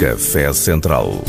Café 0.00 0.50
Central. 0.54 1.22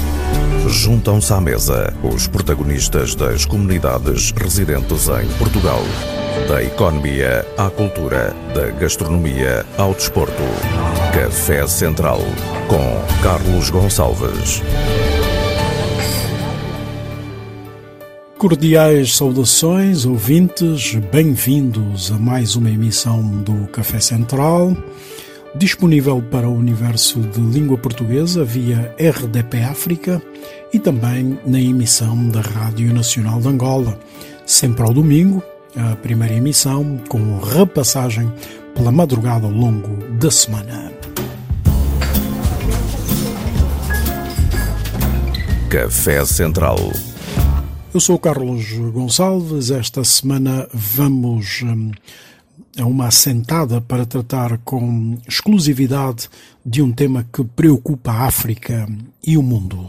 Juntam-se 0.65 1.33
à 1.33 1.41
mesa 1.41 1.93
os 2.01 2.25
protagonistas 2.25 3.13
das 3.13 3.43
comunidades 3.43 4.31
residentes 4.31 5.09
em 5.09 5.27
Portugal. 5.37 5.81
Da 6.47 6.63
economia 6.63 7.45
à 7.57 7.69
cultura, 7.69 8.33
da 8.55 8.67
gastronomia 8.67 9.65
ao 9.77 9.93
desporto. 9.93 10.41
Café 11.13 11.67
Central 11.67 12.21
com 12.69 13.21
Carlos 13.21 13.69
Gonçalves. 13.69 14.61
Cordiais 18.37 19.17
saudações, 19.17 20.05
ouvintes, 20.05 20.95
bem-vindos 21.11 22.09
a 22.09 22.17
mais 22.17 22.55
uma 22.55 22.69
emissão 22.69 23.21
do 23.21 23.67
Café 23.67 23.99
Central, 23.99 24.75
disponível 25.55 26.21
para 26.31 26.47
o 26.47 26.55
universo 26.55 27.19
de 27.19 27.39
língua 27.39 27.77
portuguesa 27.77 28.43
via 28.43 28.95
RDP 28.99 29.63
África 29.63 30.21
e 30.73 30.79
também 30.79 31.37
na 31.45 31.59
emissão 31.59 32.29
da 32.29 32.41
Rádio 32.41 32.93
Nacional 32.93 33.41
de 33.41 33.47
Angola, 33.47 33.99
sempre 34.45 34.83
ao 34.83 34.93
domingo, 34.93 35.43
a 35.75 35.95
primeira 35.95 36.35
emissão 36.35 36.99
com 37.09 37.39
repassagem 37.39 38.31
pela 38.73 38.91
madrugada 38.91 39.45
ao 39.45 39.51
longo 39.51 39.97
da 40.17 40.31
semana. 40.31 40.91
Café 45.69 46.25
Central. 46.25 46.77
Eu 47.93 47.99
sou 47.99 48.15
o 48.15 48.19
Carlos 48.19 48.71
Gonçalves. 48.93 49.71
Esta 49.71 50.03
semana 50.03 50.67
vamos 50.73 51.61
hum, 51.61 51.91
a 52.77 52.85
uma 52.85 53.07
assentada 53.07 53.81
para 53.81 54.05
tratar 54.05 54.57
com 54.59 55.17
exclusividade 55.27 56.29
de 56.65 56.81
um 56.81 56.91
tema 56.91 57.25
que 57.31 57.43
preocupa 57.43 58.11
a 58.11 58.25
África 58.25 58.87
e 59.25 59.37
o 59.37 59.43
mundo. 59.43 59.87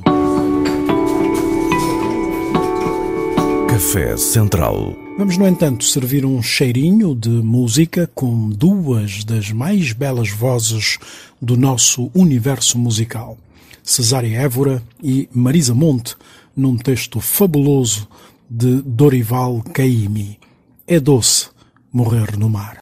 Café 3.69 4.16
Central. 4.16 4.95
Vamos, 5.19 5.37
no 5.37 5.47
entanto, 5.47 5.85
servir 5.85 6.24
um 6.24 6.43
cheirinho 6.43 7.15
de 7.15 7.29
música 7.29 8.11
com 8.15 8.49
duas 8.49 9.24
das 9.24 9.51
mais 9.51 9.93
belas 9.93 10.30
vozes 10.30 10.99
do 11.41 11.57
nosso 11.57 12.11
universo 12.15 12.79
musical. 12.79 13.39
Cesária 13.83 14.39
Évora 14.39 14.83
e 15.02 15.29
Marisa 15.33 15.74
Monte, 15.74 16.17
num 16.57 16.77
texto 16.77 17.21
fabuloso 17.21 18.07
de 18.49 18.83
Dorival 18.83 19.63
Caymmi. 19.73 20.39
É 20.87 21.01
doce 21.01 21.49
morrer 21.93 22.38
no 22.38 22.48
mar. 22.48 22.79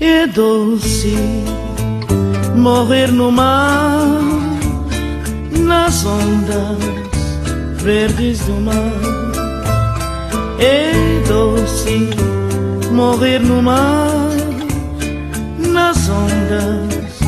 É 0.00 0.26
doce 0.28 1.14
morrer 2.56 3.12
no 3.12 3.30
mar, 3.30 4.22
nas 5.60 6.04
ondas 6.06 6.78
verdes 7.82 8.40
do 8.40 8.54
mar. 8.54 8.74
É 10.58 10.92
doce 11.28 12.43
morrer 12.94 13.40
no 13.40 13.60
mar, 13.60 14.30
nas 15.58 16.08
ondas 16.08 17.18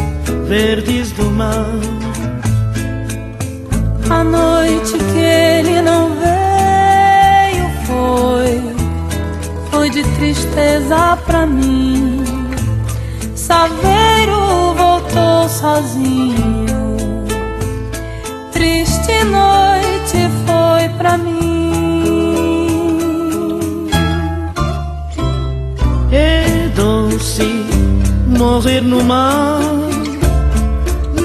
verdes 0.47 1.11
do 1.13 1.25
mar. 1.25 1.67
A 4.09 4.23
noite 4.23 4.93
que 4.93 5.19
ele 5.19 5.83
não 5.83 6.11
veio 6.11 7.69
foi, 7.85 8.63
foi 9.71 9.91
de 9.91 10.05
tristeza 10.17 11.19
pra 11.27 11.45
mim. 11.47 12.23
Saveiro 13.35 14.75
voltou 14.75 15.49
sozinho. 15.49 16.97
Triste 18.53 19.25
noite 19.25 20.31
foi 20.47 20.89
pra 20.97 21.19
mim. 21.19 21.36
Morrer 28.39 28.83
no 28.83 29.03
mar, 29.03 29.61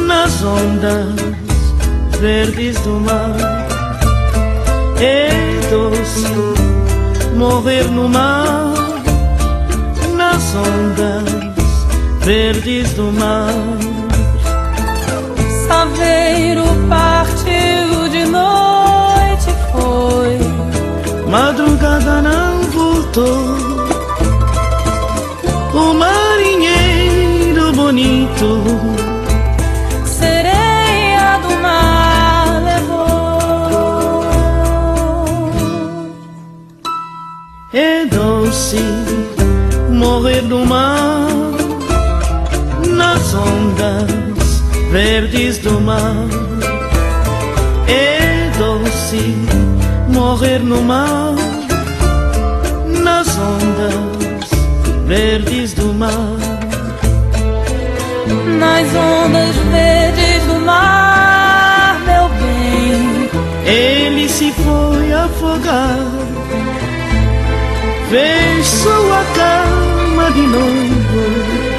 nas 0.08 0.44
ondas 0.44 1.16
verdes 2.20 2.80
do 2.82 3.00
mar. 3.00 3.36
É 5.00 5.30
doce 5.70 6.28
morrer 7.36 7.84
no 7.92 8.08
mar, 8.08 8.74
nas 10.16 10.56
ondas 10.56 12.26
verdes 12.26 12.94
do 12.94 13.12
mar. 13.12 13.54
Saveiro 15.68 16.64
partiu 16.90 18.10
de 18.10 18.26
noite 18.26 19.50
foi. 19.72 20.40
Madrugada 21.30 22.22
não 22.22 22.62
voltou. 22.72 23.72
O 25.74 25.94
marinheiro 25.94 26.31
bonito 27.92 28.64
Sereia 30.06 31.40
do 31.40 31.62
mar 31.62 32.64
levou. 32.64 34.22
é 37.74 38.06
doce 38.06 38.78
morrer 39.90 40.42
no 40.44 40.66
mar, 40.66 41.28
nas 42.88 43.34
ondas 43.34 44.64
verdes 44.90 45.58
do 45.58 45.82
mar. 45.82 46.30
É 47.88 48.50
doce 48.58 49.36
morrer 50.08 50.60
no 50.60 50.82
mar, 50.82 51.36
nas 53.04 53.38
ondas 53.38 54.50
verdes 55.06 55.74
do 55.74 55.94
mar. 55.94 56.51
Nas 58.60 58.88
ondas 58.96 59.56
verdes 59.72 60.44
do 60.48 60.60
mar, 60.66 62.00
meu 62.06 62.30
bem. 62.30 63.30
Ele 63.66 64.30
se 64.30 64.52
foi 64.52 65.14
afogar, 65.14 66.00
fez 68.10 68.68
sua 68.68 69.24
cama 69.36 70.32
de 70.32 70.42
noivo. 70.42 71.72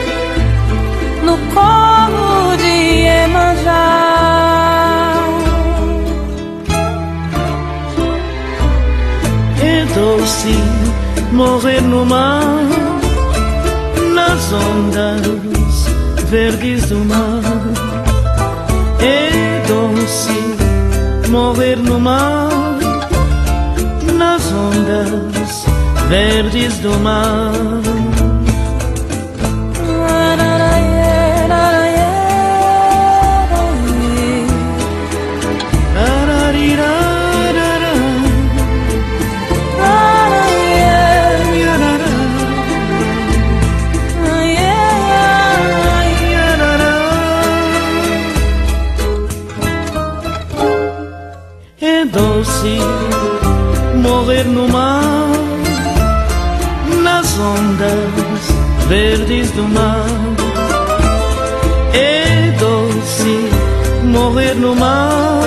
no 1.22 1.38
colo 1.54 2.56
de 2.56 2.72
Iemanjá. 3.06 3.88
É 9.62 9.84
doce 9.94 10.56
morrer 11.32 11.80
no 11.82 12.04
mar, 12.04 12.42
nas 14.14 14.52
ondas 14.52 15.21
verdes 16.32 16.86
do 16.88 17.04
mar. 17.04 17.42
É 19.00 19.62
doce 19.68 21.28
morrer 21.28 21.76
no 21.76 22.00
mar, 22.00 22.48
nas 24.16 24.50
ondas 24.50 25.66
verdes 26.08 26.78
do 26.78 26.98
mar. 27.00 28.01
Verdes 59.32 59.50
do 59.52 59.68
mar. 59.68 60.06
É 61.94 62.50
doce 62.58 64.04
morrer 64.04 64.54
no 64.54 64.76
mar, 64.76 65.42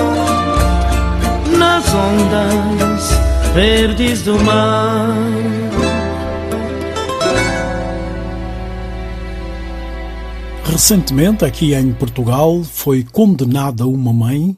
nas 1.56 1.84
ondas 1.94 3.10
verdes 3.54 4.22
do 4.22 4.38
mar. 4.40 5.14
Recentemente, 10.64 11.44
aqui 11.44 11.72
em 11.74 11.92
Portugal, 11.92 12.62
foi 12.64 13.04
condenada 13.04 13.86
uma 13.86 14.12
mãe 14.12 14.54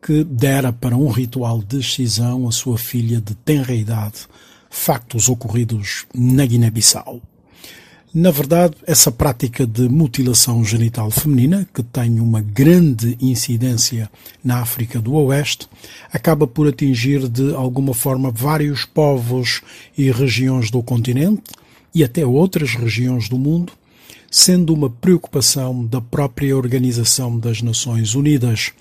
que 0.00 0.22
dera 0.22 0.72
para 0.72 0.96
um 0.96 1.08
ritual 1.08 1.60
de 1.60 1.80
excisão 1.80 2.48
a 2.48 2.52
sua 2.52 2.78
filha 2.78 3.20
de 3.20 3.34
tenra 3.34 3.74
idade, 3.74 4.26
factos 4.70 5.28
ocorridos 5.28 6.06
na 6.14 6.46
Guiné-Bissau. 6.46 7.20
Na 8.20 8.32
verdade, 8.32 8.74
essa 8.84 9.12
prática 9.12 9.64
de 9.64 9.88
mutilação 9.88 10.64
genital 10.64 11.08
feminina, 11.08 11.68
que 11.72 11.84
tem 11.84 12.18
uma 12.18 12.40
grande 12.40 13.16
incidência 13.20 14.10
na 14.42 14.58
África 14.58 15.00
do 15.00 15.14
Oeste, 15.14 15.68
acaba 16.12 16.44
por 16.44 16.66
atingir 16.66 17.28
de 17.28 17.54
alguma 17.54 17.94
forma 17.94 18.32
vários 18.32 18.84
povos 18.84 19.62
e 19.96 20.10
regiões 20.10 20.68
do 20.68 20.82
continente 20.82 21.44
e 21.94 22.02
até 22.02 22.26
outras 22.26 22.74
regiões 22.74 23.28
do 23.28 23.38
mundo, 23.38 23.72
sendo 24.28 24.74
uma 24.74 24.90
preocupação 24.90 25.86
da 25.86 26.00
própria 26.00 26.56
Organização 26.56 27.38
das 27.38 27.62
Nações 27.62 28.16
Unidas. 28.16 28.72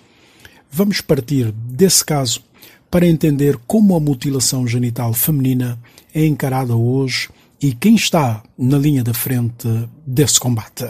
Vamos 0.72 1.00
partir 1.00 1.52
desse 1.52 2.04
caso 2.04 2.42
para 2.90 3.06
entender 3.06 3.56
como 3.68 3.96
a 3.96 4.00
mutilação 4.00 4.66
genital 4.66 5.14
feminina 5.14 5.78
é 6.12 6.26
encarada 6.26 6.76
hoje 6.76 7.30
e 7.62 7.74
quem 7.74 7.96
está 7.96 8.44
na 8.58 8.78
linha 8.78 9.04
da 9.04 9.14
frente 9.14 9.68
desse 10.06 10.40
combate. 10.40 10.86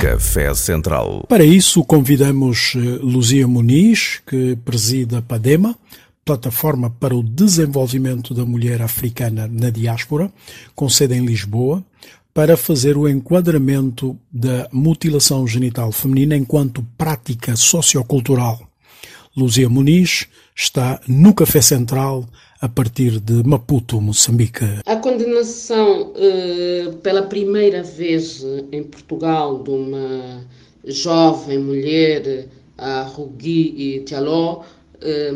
Café 0.00 0.54
Central. 0.54 1.24
Para 1.28 1.44
isso, 1.44 1.84
convidamos 1.84 2.74
eh, 2.76 2.78
Luzia 3.02 3.46
Muniz, 3.46 4.20
que 4.26 4.56
presida 4.64 5.18
a 5.18 5.22
PADEMA, 5.22 5.76
Plataforma 6.24 6.90
para 6.90 7.14
o 7.14 7.22
Desenvolvimento 7.22 8.34
da 8.34 8.44
Mulher 8.44 8.82
Africana 8.82 9.48
na 9.48 9.70
Diáspora, 9.70 10.32
com 10.74 10.88
sede 10.88 11.14
em 11.14 11.24
Lisboa, 11.24 11.84
para 12.34 12.56
fazer 12.56 12.96
o 12.96 13.08
enquadramento 13.08 14.18
da 14.30 14.68
mutilação 14.72 15.46
genital 15.46 15.92
feminina 15.92 16.36
enquanto 16.36 16.84
prática 16.98 17.54
sociocultural. 17.54 18.60
Luzia 19.36 19.68
Muniz 19.68 20.26
está 20.54 21.00
no 21.06 21.32
Café 21.32 21.60
Central 21.60 22.26
a 22.60 22.68
partir 22.68 23.20
de 23.20 23.42
Maputo, 23.44 24.00
Moçambique. 24.00 24.64
A 24.86 24.96
condenação 24.96 26.12
eh, 26.16 26.92
pela 27.02 27.22
primeira 27.22 27.82
vez 27.82 28.44
em 28.72 28.82
Portugal 28.82 29.62
de 29.62 29.70
uma 29.70 30.44
jovem 30.84 31.58
mulher, 31.58 32.48
a 32.78 33.02
Rugui 33.02 34.02
Tialó, 34.06 34.62
eh, 35.00 35.32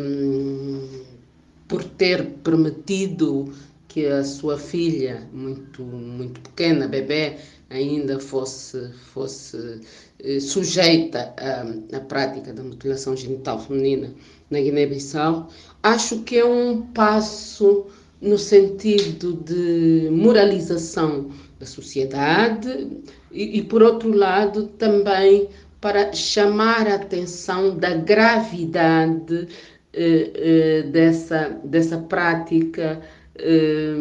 por 1.69 1.84
ter 1.84 2.25
permitido 2.43 3.52
que 3.87 4.06
a 4.06 4.25
sua 4.25 4.56
filha, 4.56 5.28
muito, 5.32 5.82
muito 5.82 6.40
pequena, 6.40 6.87
bebê, 6.87 7.37
ainda 7.70 8.19
fosse, 8.19 8.90
fosse 9.12 9.81
eh, 10.22 10.40
sujeita 10.40 11.32
à, 11.38 12.00
prática 12.00 12.52
da 12.52 12.62
mutilação 12.62 13.17
genital 13.17 13.61
feminina 13.61 14.12
na 14.50 14.61
Guiné-Bissau, 14.61 15.49
acho 15.82 16.22
que 16.22 16.38
é 16.38 16.44
um 16.44 16.82
passo 16.93 17.87
no 18.20 18.37
sentido 18.37 19.34
de 19.34 20.08
moralização 20.11 21.31
da 21.58 21.64
sociedade 21.64 22.88
e, 23.31 23.58
e, 23.58 23.62
por 23.62 23.82
outro 23.82 24.12
lado, 24.12 24.66
também 24.78 25.49
para 25.81 26.12
chamar 26.12 26.87
a 26.88 26.96
atenção 26.96 27.76
da 27.78 27.94
gravidade 27.94 29.49
eh, 29.93 30.31
eh, 30.34 30.82
dessa, 30.90 31.58
dessa 31.64 31.99
prática 31.99 33.00
eh, 33.43 33.94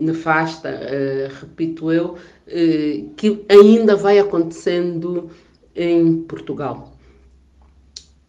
nefasta, 0.00 0.68
eh, 0.68 1.28
repito 1.40 1.92
eu, 1.92 2.16
eh, 2.46 3.04
que 3.16 3.44
ainda 3.48 3.96
vai 3.96 4.18
acontecendo 4.18 5.30
em 5.74 6.22
Portugal 6.22 6.94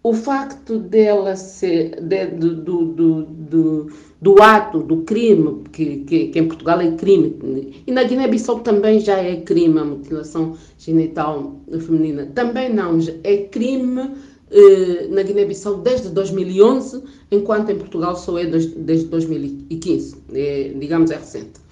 o 0.06 0.14
facto 0.14 0.78
dela 0.78 1.36
ser 1.36 2.00
de, 2.00 2.28
do, 2.28 2.54
do, 2.54 3.24
do, 3.26 3.92
do, 4.22 4.44
ato, 4.44 4.84
do 4.84 4.98
crime, 4.98 5.64
que, 5.72 5.98
que, 6.02 6.28
que, 6.28 6.38
em 6.38 6.48
Portugal 6.48 6.80
é 6.80 6.92
crime, 6.92 7.74
e 7.88 7.92
na 7.92 8.04
Guiné-Bissau 8.04 8.60
também 8.60 9.00
já 9.00 9.18
é 9.18 9.38
crime 9.38 9.80
a 9.80 9.84
mutilação 9.84 10.56
genital 10.78 11.56
feminina, 11.80 12.28
também 12.36 12.72
não, 12.72 13.00
é 13.24 13.38
crime 13.38 14.12
eh, 14.52 15.08
na 15.10 15.24
Guiné-Bissau 15.24 15.78
desde 15.78 16.10
2011, 16.10 17.02
enquanto 17.32 17.72
em 17.72 17.76
Portugal 17.80 18.16
só 18.16 18.38
é 18.38 18.46
desde 18.46 19.06
2015, 19.06 20.18
é, 20.34 20.72
digamos 20.78 21.10
é 21.10 21.16
recente. 21.16 21.65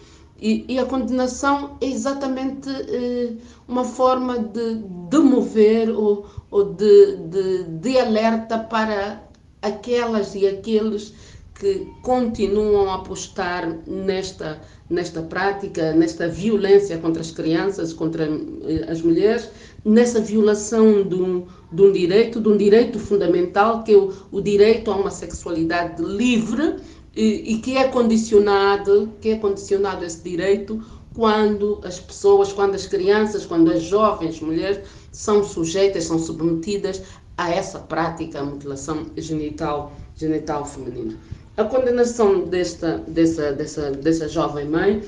E, 0.44 0.66
e, 0.68 0.78
a 0.78 0.86
condenação 0.86 1.78
é 1.80 1.86
exatamente 1.86 2.70
eh, 2.70 3.32
uma 3.66 3.86
forma 3.86 4.40
de 4.40 4.76
demover 5.10 5.90
ou, 5.90 6.26
ou 6.52 6.66
de, 6.74 7.16
de, 7.16 7.64
de 7.64 7.98
alerta 7.98 8.60
para 8.60 9.24
aquelas 9.62 10.36
e 10.36 10.46
aqueles 10.46 11.14
que 11.56 11.88
continuam 12.02 12.90
a 12.90 12.96
apostar 12.96 13.74
nesta, 13.88 14.60
nesta 14.90 15.22
prática, 15.22 15.94
nesta 15.94 16.28
violência 16.28 16.98
contra 16.98 17.22
as 17.22 17.32
crianças, 17.32 17.94
contra 17.94 18.26
eh, 18.26 18.86
as 18.90 19.02
mulheres, 19.02 19.50
nessa 19.86 20.20
violação 20.20 21.08
de 21.08 21.16
um, 21.16 21.48
de 21.72 21.82
um 21.82 21.92
direito, 21.94 22.42
de 22.42 22.50
um 22.50 22.58
direito 22.58 23.00
fundamental, 23.00 23.82
que 23.86 23.94
é 23.94 23.98
o, 23.98 24.12
o 24.30 24.42
direito 24.42 24.92
a 24.92 24.98
uma 24.98 25.10
sexualidade 25.10 26.04
livre, 26.04 26.76
e, 27.16 27.58
que 27.58 27.78
é 27.78 27.88
condicionado, 27.88 29.14
que 29.22 29.30
é 29.30 29.36
condicionado 29.38 30.04
esse 30.04 30.22
direito 30.22 30.84
quando 31.14 31.80
as 31.84 32.00
pessoas, 32.00 32.52
quando 32.52 32.74
as 32.74 32.88
crianças, 32.88 33.46
quando 33.46 33.72
as 33.72 33.84
jovens 33.84 34.40
mulheres 34.42 34.80
são 35.12 35.44
sujeitas, 35.44 36.06
são 36.06 36.18
submetidas 36.18 37.04
a 37.38 37.52
essa 37.52 37.80
prática, 37.80 38.40
a 38.40 38.44
mutilação 38.44 39.06
genital, 39.16 39.94
genital 40.16 40.66
feminina. 40.66 41.16
A 41.56 41.64
condenação 41.64 42.46
desta, 42.46 42.98
dessa, 43.08 43.54
dessa, 43.54 43.92
dessa 43.92 44.28
jovem 44.28 44.68
mãe, 44.68 45.04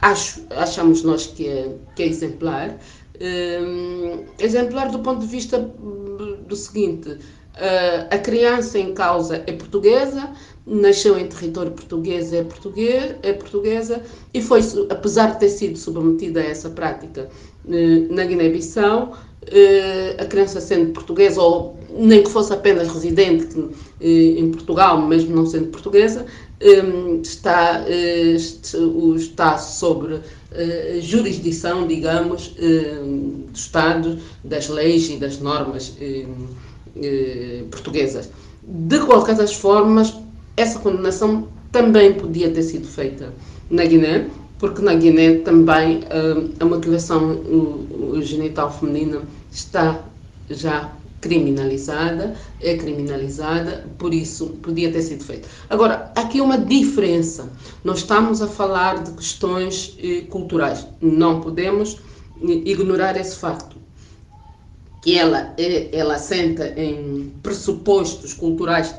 acho, 0.00 0.42
achamos 0.50 1.02
nós 1.02 1.26
que 1.26 1.48
é, 1.48 1.76
que 1.96 2.04
é 2.04 2.06
exemplar. 2.06 2.78
Eh, 3.18 4.24
exemplar 4.38 4.90
do 4.90 5.00
ponto 5.00 5.20
de 5.20 5.26
vista 5.26 5.58
do 5.58 6.54
seguinte: 6.54 7.18
eh, 7.56 8.08
a 8.10 8.18
criança 8.18 8.78
em 8.78 8.94
causa 8.94 9.42
é 9.46 9.52
portuguesa, 9.52 10.30
nasceu 10.66 11.18
em 11.18 11.26
território 11.26 11.72
português, 11.72 12.32
é, 12.32 12.42
português, 12.42 13.16
é 13.22 13.32
portuguesa 13.32 14.02
e 14.32 14.40
foi, 14.40 14.60
apesar 14.88 15.32
de 15.32 15.40
ter 15.40 15.48
sido 15.50 15.78
submetida 15.78 16.40
a 16.40 16.44
essa 16.44 16.70
prática 16.70 17.28
eh, 17.68 18.06
na 18.10 18.24
Guiné-Bissau, 18.24 19.16
eh, 19.46 20.16
a 20.18 20.24
criança 20.24 20.60
sendo 20.60 20.92
portuguesa 20.92 21.40
ou 21.40 21.78
nem 21.96 22.22
que 22.22 22.30
fosse 22.30 22.52
apenas 22.52 22.88
residente 22.88 23.68
eh, 24.00 24.38
em 24.38 24.50
Portugal, 24.50 25.00
mesmo 25.06 25.36
não 25.36 25.46
sendo 25.46 25.68
portuguesa, 25.68 26.26
está, 27.22 27.84
está 29.16 29.58
sobre 29.58 30.20
jurisdição, 31.02 31.86
digamos, 31.86 32.54
do 32.56 33.52
Estado, 33.52 34.18
das 34.42 34.68
leis 34.68 35.10
e 35.10 35.16
das 35.16 35.40
normas 35.40 35.94
portuguesas. 37.70 38.30
De 38.62 38.98
qualquer 39.00 39.34
das 39.34 39.52
formas, 39.52 40.14
essa 40.56 40.78
condenação 40.78 41.48
também 41.72 42.14
podia 42.14 42.50
ter 42.50 42.62
sido 42.62 42.86
feita 42.86 43.32
na 43.70 43.84
Guiné, 43.84 44.28
porque 44.58 44.80
na 44.80 44.94
Guiné 44.94 45.38
também 45.38 45.98
uh, 45.98 46.52
a 46.60 46.64
mutilação 46.64 47.40
genital 48.22 48.72
feminina 48.72 49.22
está 49.50 50.00
já 50.48 50.92
criminalizada, 51.24 52.36
é 52.60 52.76
criminalizada, 52.76 53.86
por 53.96 54.12
isso 54.12 54.48
podia 54.62 54.92
ter 54.92 55.00
sido 55.00 55.24
feita. 55.24 55.48
Agora, 55.70 56.12
aqui 56.14 56.38
uma 56.38 56.58
diferença. 56.58 57.50
Nós 57.82 58.00
estamos 58.00 58.42
a 58.42 58.46
falar 58.46 59.02
de 59.02 59.12
questões 59.12 59.96
eh, 60.02 60.26
culturais. 60.28 60.86
Não 61.00 61.40
podemos 61.40 61.94
eh, 62.42 62.60
ignorar 62.66 63.16
esse 63.16 63.36
facto. 63.36 63.74
Que 65.02 65.18
ela, 65.18 65.54
eh, 65.56 65.88
ela 65.92 66.16
assenta 66.16 66.78
em 66.78 67.32
pressupostos 67.42 68.34
culturais 68.34 68.94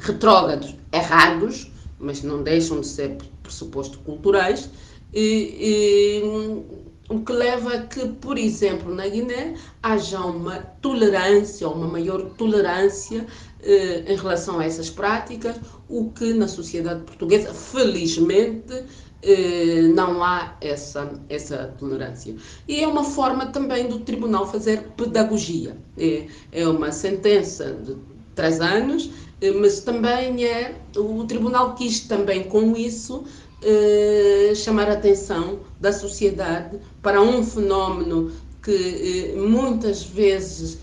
retrógrados 0.00 0.74
errados, 0.92 1.70
mas 1.98 2.22
não 2.22 2.42
deixam 2.42 2.80
de 2.80 2.86
ser 2.86 3.16
pressupostos 3.42 3.98
culturais, 4.04 4.70
e, 5.12 5.56
e, 5.60 6.80
o 7.08 7.20
que 7.24 7.32
leva 7.32 7.74
a 7.74 7.82
que, 7.82 8.06
por 8.06 8.38
exemplo, 8.38 8.94
na 8.94 9.08
Guiné 9.08 9.54
haja 9.82 10.20
uma 10.20 10.58
tolerância, 10.80 11.68
uma 11.68 11.88
maior 11.88 12.22
tolerância 12.36 13.26
eh, 13.62 14.04
em 14.06 14.16
relação 14.16 14.60
a 14.60 14.64
essas 14.64 14.88
práticas, 14.88 15.56
o 15.88 16.10
que 16.12 16.32
na 16.32 16.46
sociedade 16.46 17.02
portuguesa, 17.02 17.52
felizmente, 17.52 18.84
eh, 19.22 19.82
não 19.92 20.22
há 20.22 20.56
essa, 20.60 21.20
essa 21.28 21.74
tolerância. 21.78 22.36
E 22.68 22.80
é 22.80 22.86
uma 22.86 23.02
forma 23.02 23.46
também 23.46 23.88
do 23.88 23.98
tribunal 23.98 24.46
fazer 24.46 24.82
pedagogia. 24.96 25.76
É, 25.98 26.26
é 26.52 26.68
uma 26.68 26.92
sentença 26.92 27.74
de 27.74 27.96
três 28.36 28.60
anos 28.60 29.10
mas 29.58 29.80
também 29.80 30.44
é 30.44 30.74
o 30.96 31.24
tribunal 31.24 31.74
quis 31.74 32.00
também 32.00 32.44
com 32.44 32.76
isso 32.76 33.24
eh, 33.62 34.52
chamar 34.54 34.88
a 34.88 34.94
atenção 34.94 35.60
da 35.80 35.92
sociedade 35.92 36.78
para 37.02 37.20
um 37.20 37.42
fenómeno 37.42 38.32
que 38.62 39.32
eh, 39.34 39.36
muitas 39.36 40.02
vezes 40.02 40.78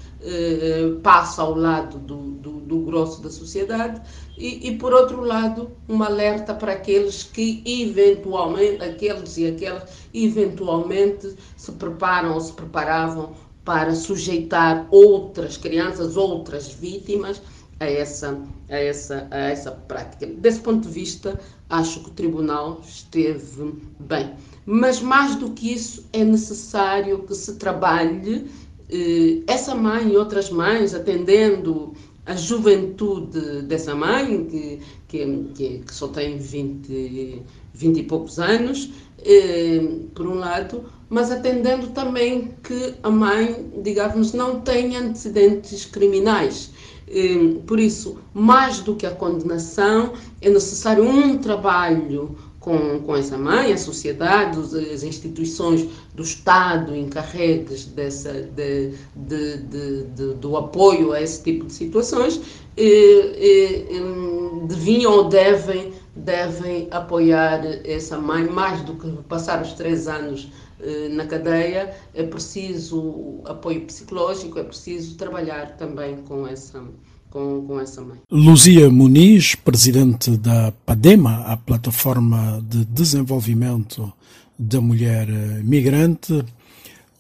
passa 1.04 1.42
ao 1.42 1.56
lado 1.56 2.00
do, 2.00 2.32
do, 2.32 2.52
do 2.62 2.80
grosso 2.80 3.22
da 3.22 3.30
sociedade, 3.30 4.02
e, 4.38 4.68
e, 4.68 4.78
por 4.78 4.94
outro 4.94 5.22
lado, 5.22 5.72
um 5.88 6.04
alerta 6.04 6.54
para 6.54 6.74
aqueles 6.74 7.24
que 7.24 7.64
eventualmente, 7.66 8.84
aqueles 8.84 9.38
e 9.38 9.48
aquelas 9.48 9.84
eventualmente 10.14 11.36
se 11.56 11.72
preparam 11.72 12.34
ou 12.34 12.42
se 12.42 12.54
preparavam 12.54 13.36
para 13.64 13.94
sujeitar 13.96 14.88
outras 14.92 15.58
crianças, 15.58 16.16
outras 16.16 16.72
vítimas 16.72 17.42
a 17.80 17.86
essa, 17.86 18.42
a 18.70 18.76
essa, 18.76 19.28
a 19.32 19.38
essa 19.38 19.72
prática. 19.72 20.26
Desse 20.26 20.60
ponto 20.60 20.88
de 20.88 20.94
vista, 20.94 21.40
acho 21.70 22.02
que 22.02 22.10
o 22.10 22.14
tribunal 22.14 22.82
esteve 22.88 23.74
bem. 24.00 24.34
Mas 24.66 25.02
mais 25.02 25.36
do 25.36 25.52
que 25.52 25.74
isso, 25.74 26.06
é 26.12 26.24
necessário 26.24 27.20
que 27.24 27.36
se 27.36 27.56
trabalhe 27.56 28.48
eh, 28.90 29.44
essa 29.48 29.76
mãe 29.76 30.12
e 30.12 30.18
outras 30.18 30.50
mães 30.50 30.94
atendendo 30.94 31.94
a 32.26 32.36
juventude 32.36 33.62
dessa 33.64 33.96
mãe, 33.96 34.46
que, 34.46 34.80
que, 35.08 35.82
que 35.86 35.94
só 35.94 36.10
tem 36.10 36.38
20, 36.38 37.42
20 37.74 37.98
e 37.98 38.04
poucos 38.04 38.38
anos, 38.38 38.90
eh, 39.20 39.82
por 40.14 40.28
um 40.28 40.36
lado, 40.36 40.84
mas 41.10 41.32
atendendo 41.32 41.88
também 41.88 42.54
que 42.64 42.96
a 43.02 43.10
mãe, 43.10 43.72
digamos, 43.82 44.34
não 44.34 44.60
tem 44.60 44.98
antecedentes 44.98 45.86
criminais. 45.86 46.72
Eh, 47.08 47.56
por 47.66 47.80
isso, 47.80 48.18
mais 48.34 48.80
do 48.80 48.96
que 48.96 49.06
a 49.06 49.12
condenação, 49.12 50.14
é 50.42 50.50
necessário 50.50 51.04
um 51.04 51.38
trabalho 51.38 52.36
com, 52.68 53.00
com 53.00 53.16
essa 53.16 53.38
mãe, 53.38 53.72
a 53.72 53.78
sociedade, 53.78 54.60
as 54.94 55.02
instituições 55.02 55.88
do 56.14 56.22
Estado 56.22 56.94
encarregues 56.94 57.86
dessa, 57.86 58.34
de, 58.34 58.92
de, 59.16 59.58
de, 59.58 60.34
do 60.34 60.58
apoio 60.58 61.14
a 61.14 61.22
esse 61.22 61.42
tipo 61.44 61.66
de 61.66 61.72
situações, 61.72 62.42
deviam 64.68 65.14
ou 65.14 65.24
devem, 65.30 65.94
devem 66.14 66.90
apoiar 66.92 67.66
essa 67.86 68.18
mãe 68.18 68.44
mais 68.46 68.82
do 68.82 68.96
que 68.96 69.10
passar 69.30 69.62
os 69.62 69.72
três 69.72 70.08
anos 70.10 70.50
eh, 70.52 70.67
na 71.12 71.26
cadeia, 71.26 71.96
é 72.14 72.24
preciso 72.24 73.42
apoio 73.46 73.82
psicológico, 73.82 74.60
é 74.60 74.64
preciso 74.64 75.16
trabalhar 75.16 75.76
também 75.78 76.18
com 76.18 76.48
essa 76.48 76.84
com, 77.30 77.66
com 77.66 77.80
essa 77.80 78.02
mãe. 78.02 78.20
Luzia 78.32 78.90
Muniz, 78.90 79.56
presidente 79.56 80.38
da 80.38 80.72
PADEMA, 80.86 81.44
a 81.46 81.58
Plataforma 81.58 82.64
de 82.68 82.86
Desenvolvimento 82.86 84.12
da 84.58 84.82
Mulher 84.82 85.28
Migrante, 85.64 86.44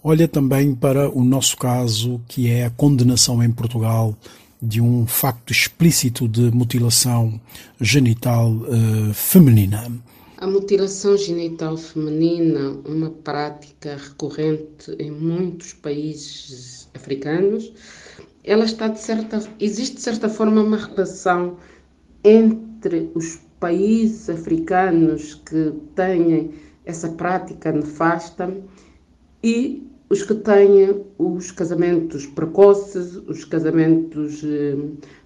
olha 0.03 0.27
também 0.27 0.73
para 0.73 1.09
o 1.09 1.23
nosso 1.23 1.57
caso, 1.57 2.21
que 2.27 2.49
é 2.49 2.65
a 2.65 2.69
condenação 2.69 3.43
em 3.43 3.51
Portugal 3.51 4.15
de 4.61 4.81
um 4.81 5.05
facto 5.05 5.51
explícito 5.51 6.27
de 6.27 6.49
mutilação 6.51 7.39
genital 7.79 8.51
uh, 8.51 9.13
feminina. 9.13 9.91
A 10.39 10.45
mutilação 10.45 11.17
genital 11.17 11.75
feminina, 11.77 12.79
uma 12.85 13.09
prática 13.09 13.95
recorrente 13.95 14.91
em 14.99 15.09
muitos 15.09 15.73
países 15.73 16.87
africanos, 16.93 17.73
ela 18.43 18.65
está 18.65 18.87
de 18.87 18.99
certa 18.99 19.41
existe 19.59 19.95
de 19.95 20.01
certa 20.03 20.29
forma 20.29 20.61
uma 20.61 20.77
relação 20.77 21.57
entre 22.23 23.09
os 23.15 23.39
países 23.59 24.29
africanos 24.29 25.41
que 25.43 25.73
têm 25.95 26.53
essa 26.85 27.09
prática 27.09 27.71
nefasta 27.71 28.55
e 29.43 29.89
os 30.07 30.21
que 30.21 30.35
têm 30.35 31.03
os 31.17 31.49
casamentos 31.49 32.27
precoces, 32.27 33.15
os 33.27 33.43
casamentos 33.43 34.43
eh, 34.43 34.77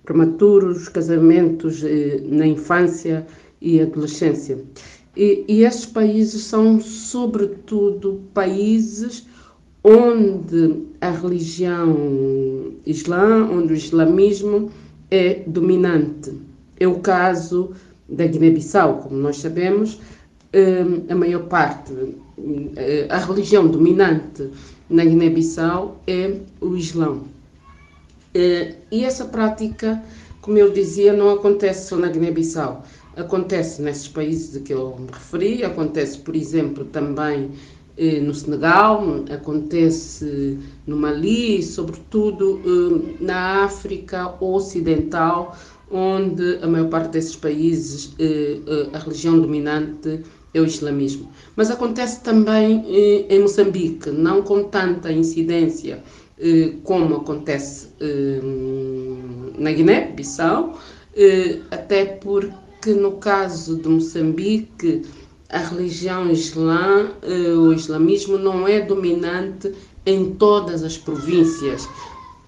prematuros, 0.06 0.84
os 0.84 0.88
casamentos 0.88 1.84
eh, 1.84 2.22
na 2.24 2.48
infância 2.48 3.28
e 3.60 3.82
adolescência. 3.82 4.58
E, 5.16 5.44
e 5.48 5.64
esses 5.64 5.86
países 5.86 6.44
são, 6.44 6.80
sobretudo, 6.80 8.22
países 8.34 9.28
onde 9.84 10.84
a 11.02 11.10
religião 11.10 12.74
islã, 12.86 13.50
onde 13.52 13.74
o 13.74 13.76
islamismo 13.76 14.72
é 15.10 15.44
dominante. 15.48 16.32
É 16.80 16.88
o 16.88 17.00
caso 17.00 17.72
da 18.08 18.26
Guiné-Bissau, 18.26 19.00
como 19.00 19.18
nós 19.18 19.38
sabemos, 19.38 20.00
hum, 20.54 21.04
a 21.10 21.16
maior 21.16 21.44
parte, 21.44 21.94
eh, 22.76 23.08
a 23.10 23.18
religião 23.18 23.68
dominante 23.68 24.50
na 24.90 25.04
Guiné-Bissau 25.06 26.02
é 26.08 26.38
o 26.60 26.76
Islão. 26.76 27.24
Eh, 28.34 28.76
e 28.92 29.04
essa 29.04 29.26
prática, 29.26 30.02
como 30.42 30.58
eu 30.58 30.72
dizia, 30.72 31.14
não 31.14 31.32
acontece 31.32 31.90
só 31.90 31.96
na 31.96 32.08
Guiné-Bissau. 32.08 32.84
Acontece 33.18 33.82
nesses 33.82 34.08
países 34.08 34.54
de 34.54 34.62
que 34.62 34.74
eu 34.74 34.96
me 34.98 35.08
referi, 35.12 35.64
acontece, 35.64 36.20
por 36.20 36.36
exemplo, 36.36 36.86
também 36.86 37.52
eh, 37.98 38.22
no 38.22 38.34
Senegal, 38.34 39.04
acontece 39.30 40.58
no 40.88 40.96
Mali, 40.96 41.62
sobretudo 41.62 42.62
eh, 42.66 43.24
na 43.24 43.66
África 43.66 44.34
Ocidental, 44.42 45.58
onde 45.92 46.58
a 46.62 46.68
maior 46.68 46.88
parte 46.90 47.12
desses 47.12 47.36
países 47.36 48.16
eh, 48.18 48.60
a 48.94 48.98
religião 49.00 49.40
dominante 49.40 50.22
é 50.54 50.62
o 50.62 50.66
islamismo. 50.66 51.30
Mas 51.58 51.70
acontece 51.70 52.22
também 52.24 52.84
em 53.30 53.40
Moçambique, 53.40 54.10
não 54.10 54.42
com 54.42 54.64
tanta 54.66 55.12
incidência 55.12 56.04
como 56.84 57.16
acontece 57.18 57.88
na 59.58 59.72
Guiné-Bissau, 59.72 60.78
até 61.72 62.06
porque 62.06 62.52
no 62.90 63.14
caso 63.14 63.76
de 63.76 63.88
Moçambique 63.88 65.04
a 65.50 65.60
religião 65.60 66.32
islã, 66.32 67.12
eh, 67.22 67.54
o 67.54 67.74
islamismo 67.74 68.38
não 68.38 68.68
é 68.68 68.80
dominante 68.82 69.72
em 70.06 70.34
todas 70.36 70.82
as 70.82 70.98
províncias. 70.98 71.88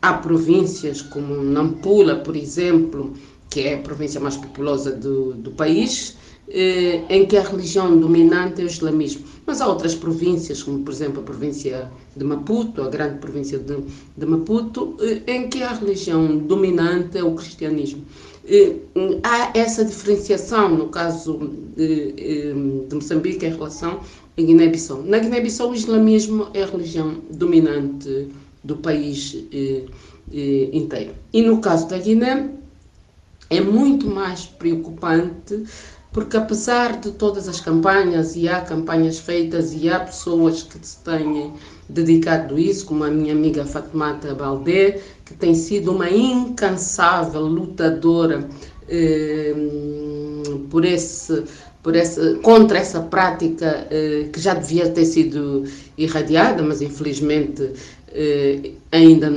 Há 0.01 0.13
províncias 0.13 1.01
como 1.01 1.43
Nampula, 1.43 2.15
por 2.15 2.35
exemplo, 2.35 3.13
que 3.49 3.61
é 3.61 3.75
a 3.75 3.79
província 3.79 4.19
mais 4.19 4.37
populosa 4.37 4.91
do, 4.91 5.33
do 5.33 5.51
país, 5.51 6.17
eh, 6.47 7.01
em 7.09 7.25
que 7.25 7.37
a 7.37 7.41
religião 7.41 7.97
dominante 7.97 8.61
é 8.61 8.63
o 8.63 8.67
islamismo. 8.67 9.25
Mas 9.45 9.59
há 9.61 9.67
outras 9.67 9.95
províncias, 9.95 10.63
como 10.63 10.79
por 10.79 10.93
exemplo 10.93 11.21
a 11.21 11.25
província 11.25 11.91
de 12.15 12.23
Maputo, 12.23 12.81
a 12.81 12.89
grande 12.89 13.19
província 13.19 13.59
de, 13.59 13.83
de 14.17 14.25
Maputo, 14.25 14.97
eh, 15.01 15.21
em 15.27 15.49
que 15.49 15.61
a 15.61 15.73
religião 15.73 16.37
dominante 16.37 17.17
é 17.17 17.23
o 17.23 17.35
cristianismo. 17.35 18.03
Hum, 18.45 19.21
há 19.23 19.57
essa 19.57 19.85
diferenciação 19.85 20.69
no 20.69 20.89
caso 20.89 21.49
de, 21.77 22.53
hum, 22.53 22.85
de 22.89 22.95
Moçambique 22.95 23.45
em 23.45 23.51
relação 23.51 24.01
à 24.37 24.41
Guiné-Bissau. 24.41 25.01
Na 25.03 25.19
Guiné-Bissau, 25.19 25.69
o 25.69 25.75
islamismo 25.75 26.49
é 26.53 26.63
a 26.63 26.65
religião 26.65 27.21
dominante 27.31 28.27
do 28.61 28.75
país 28.77 29.45
eh, 29.53 29.85
eh, 30.33 30.69
inteiro. 30.73 31.13
E 31.31 31.41
no 31.41 31.61
caso 31.61 31.87
da 31.87 31.97
Guiné, 31.97 32.49
é 33.49 33.61
muito 33.61 34.07
mais 34.07 34.45
preocupante 34.45 35.63
porque 36.13 36.37
apesar 36.37 36.99
de 36.99 37.11
todas 37.11 37.49
as 37.49 37.59
campanhas, 37.59 38.35
e 38.35 38.47
há 38.47 38.61
campanhas 38.61 39.17
feitas 39.17 39.73
e 39.73 39.89
há 39.89 39.99
pessoas 39.99 40.61
que 40.61 40.77
se 40.85 40.99
têm 40.99 41.51
dedicado 41.89 42.55
a 42.55 42.59
isso, 42.59 42.85
como 42.85 43.03
a 43.03 43.09
minha 43.09 43.33
amiga 43.33 43.65
Fatmata 43.65 44.35
Baldé, 44.35 45.01
tem 45.37 45.53
sido 45.55 45.91
uma 45.91 46.09
incansável 46.09 47.41
lutadora 47.41 48.47
eh, 48.87 49.53
por 50.69 50.85
esse, 50.85 51.43
por 51.81 51.95
esse, 51.95 52.35
contra 52.35 52.77
essa 52.77 53.01
prática 53.01 53.87
eh, 53.89 54.29
que 54.31 54.39
já 54.39 54.53
devia 54.53 54.89
ter 54.89 55.05
sido 55.05 55.63
irradiada, 55.97 56.61
mas 56.63 56.81
infelizmente 56.81 57.71
eh, 58.09 58.71
ainda, 58.91 59.31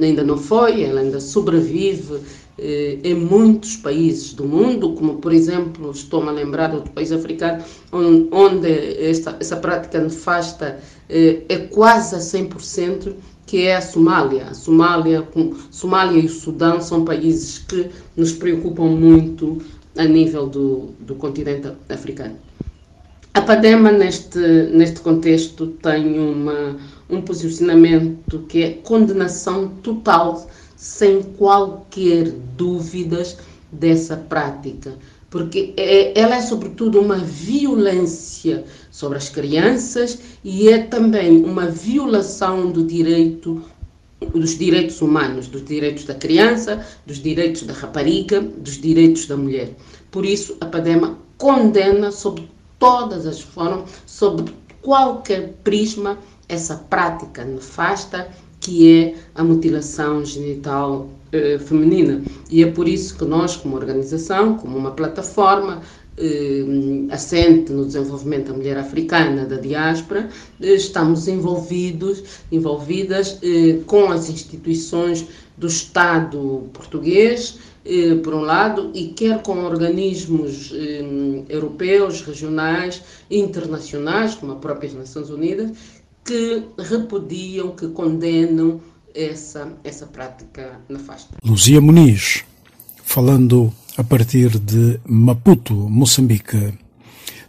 ainda 0.00 0.24
não 0.24 0.36
foi, 0.36 0.82
ela 0.82 1.00
ainda 1.00 1.20
sobrevive 1.20 2.20
eh, 2.58 2.98
em 3.04 3.14
muitos 3.14 3.76
países 3.76 4.32
do 4.32 4.44
mundo, 4.44 4.94
como 4.94 5.16
por 5.16 5.32
exemplo, 5.32 5.90
estou-me 5.90 6.28
a 6.28 6.32
lembrar 6.32 6.68
de 6.68 6.76
outro 6.76 6.92
país 6.92 7.12
africano, 7.12 7.62
onde 7.92 8.68
esta, 9.08 9.36
essa 9.38 9.56
prática 9.56 10.00
nefasta 10.00 10.78
eh, 11.08 11.42
é 11.48 11.58
quase 11.58 12.14
a 12.14 12.18
100%, 12.18 13.14
que 13.46 13.66
é 13.66 13.76
a 13.76 13.80
Somália. 13.80 14.48
A 14.48 14.54
Somália, 14.54 15.26
Somália 15.70 16.20
e 16.20 16.26
o 16.26 16.28
Sudão 16.28 16.80
são 16.80 17.04
países 17.04 17.58
que 17.58 17.88
nos 18.16 18.32
preocupam 18.32 18.86
muito 18.86 19.62
a 19.96 20.04
nível 20.04 20.46
do, 20.46 20.90
do 21.00 21.14
continente 21.14 21.68
africano. 21.88 22.36
A 23.32 23.40
PADEMA, 23.42 23.92
neste, 23.92 24.38
neste 24.72 25.00
contexto, 25.00 25.68
tem 25.82 26.18
uma, 26.18 26.76
um 27.08 27.20
posicionamento 27.20 28.40
que 28.48 28.62
é 28.62 28.70
condenação 28.82 29.68
total 29.82 30.48
sem 30.74 31.22
qualquer 31.22 32.30
dúvidas 32.56 33.36
dessa 33.70 34.16
prática, 34.16 34.94
porque 35.30 35.74
é, 35.76 36.18
ela 36.18 36.36
é 36.36 36.40
sobretudo 36.40 37.00
uma 37.00 37.18
violência 37.18 38.64
sobre 38.90 39.18
as 39.18 39.28
crianças 39.28 40.18
e 40.44 40.68
é 40.68 40.78
também 40.78 41.44
uma 41.44 41.66
violação 41.66 42.70
do 42.70 42.84
direito 42.84 43.62
dos 44.32 44.56
direitos 44.58 45.02
humanos, 45.02 45.46
dos 45.46 45.64
direitos 45.64 46.04
da 46.04 46.14
criança, 46.14 46.84
dos 47.04 47.18
direitos 47.18 47.62
da 47.64 47.74
rapariga, 47.74 48.40
dos 48.40 48.80
direitos 48.80 49.26
da 49.26 49.36
mulher. 49.36 49.70
Por 50.10 50.24
isso, 50.24 50.56
a 50.60 50.66
PADEMA 50.66 51.18
condena 51.36 52.10
sob 52.10 52.48
todas 52.78 53.26
as 53.26 53.40
formas, 53.40 53.90
sob 54.06 54.50
qualquer 54.80 55.52
prisma, 55.62 56.18
essa 56.48 56.76
prática 56.76 57.44
nefasta 57.44 58.30
que 58.60 59.00
é 59.00 59.14
a 59.34 59.44
mutilação 59.44 60.24
genital 60.24 61.08
eh, 61.36 61.58
feminina. 61.58 62.22
E 62.50 62.62
é 62.62 62.70
por 62.70 62.86
isso 62.88 63.16
que 63.18 63.24
nós, 63.24 63.56
como 63.56 63.76
organização, 63.76 64.56
como 64.56 64.76
uma 64.76 64.92
plataforma 64.92 65.82
eh, 66.18 66.64
assente 67.10 67.72
no 67.72 67.84
desenvolvimento 67.84 68.48
da 68.48 68.54
mulher 68.54 68.78
africana 68.78 69.44
da 69.44 69.56
diáspora, 69.56 70.28
eh, 70.60 70.74
estamos 70.74 71.28
envolvidos, 71.28 72.22
envolvidas 72.50 73.38
eh, 73.42 73.80
com 73.86 74.10
as 74.10 74.30
instituições 74.30 75.26
do 75.56 75.66
Estado 75.66 76.64
português, 76.72 77.58
eh, 77.84 78.14
por 78.16 78.34
um 78.34 78.40
lado, 78.40 78.90
e 78.94 79.08
quer 79.08 79.42
com 79.42 79.64
organismos 79.64 80.72
eh, 80.74 81.44
europeus, 81.48 82.20
regionais, 82.22 83.02
internacionais, 83.30 84.34
como 84.34 84.52
as 84.52 84.58
próprias 84.58 84.94
Nações 84.94 85.30
Unidas, 85.30 85.70
que 86.24 86.62
repudiam, 86.78 87.70
que 87.70 87.88
condenam 87.88 88.80
essa, 89.16 89.72
essa 89.82 90.06
prática 90.06 90.80
nefasta. 90.88 91.34
Luzia 91.42 91.80
Muniz, 91.80 92.44
falando 93.02 93.72
a 93.96 94.04
partir 94.04 94.58
de 94.58 95.00
Maputo, 95.06 95.74
Moçambique. 95.74 96.74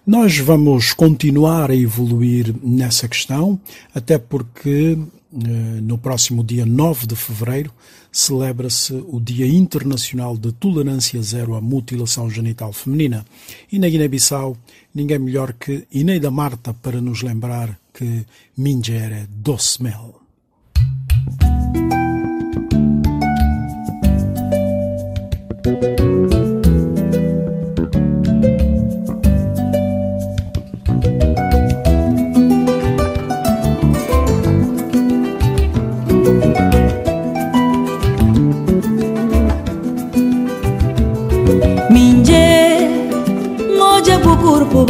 Nós 0.06 0.38
vamos 0.38 0.94
continuar 0.94 1.70
a 1.70 1.76
evoluir 1.76 2.56
nessa 2.64 3.10
questão, 3.10 3.60
até 3.94 4.18
porque 4.18 4.98
eh, 4.98 5.82
no 5.82 5.98
próximo 5.98 6.42
dia 6.42 6.66
9 6.66 7.08
de 7.08 7.16
fevereiro 7.18 7.74
celebra-se 8.10 8.94
o 8.94 9.20
Dia 9.20 9.46
Internacional 9.46 10.38
de 10.38 10.54
Tolerância 10.54 11.22
Zero 11.22 11.56
à 11.56 11.62
Mutilação 11.62 12.30
Genital 12.30 12.72
Feminina. 12.72 13.26
E 13.70 13.78
na 13.78 13.90
Guiné-Bissau, 13.90 14.56
ninguém 14.96 15.20
melhor 15.20 15.52
que 15.52 15.86
Ineida 15.92 16.32
Marta 16.32 16.74
para 16.74 17.02
nos 17.02 17.22
lembrar 17.22 17.78
que 17.94 18.26
Minger 18.58 19.12
é 19.12 19.28
doce 19.30 19.84
mel. 19.84 20.27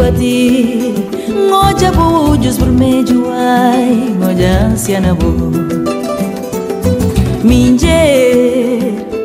Bati 0.07 0.93
Ngoja 1.49 1.91
bujus 1.91 2.57
bermeju 2.59 3.27
ai 3.31 4.15
Ngoja 4.15 4.71
na 4.99 5.13
bo 5.13 5.51
Minje 7.43 8.03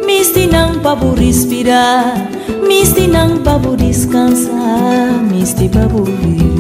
Misti 0.07 0.47
nang 0.47 0.83
pabu 0.83 1.15
respirar 1.15 2.19
Misti 2.67 3.07
nang 3.07 3.43
pabu 3.45 3.77
descansar 3.77 5.23
Misti 5.31 5.69
pabu 5.69 6.05
viver. 6.05 6.53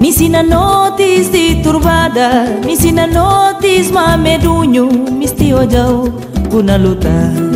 Me 0.00 0.08
ensina 0.08 0.42
notis 0.42 1.30
de 1.30 1.62
turbada 1.62 2.60
Me 2.66 2.74
notis 3.06 3.90
mamedunho 3.90 4.90
Misti 5.18 5.54
ojau 5.54 6.10
Puna 6.50 6.76
lutar 6.76 7.51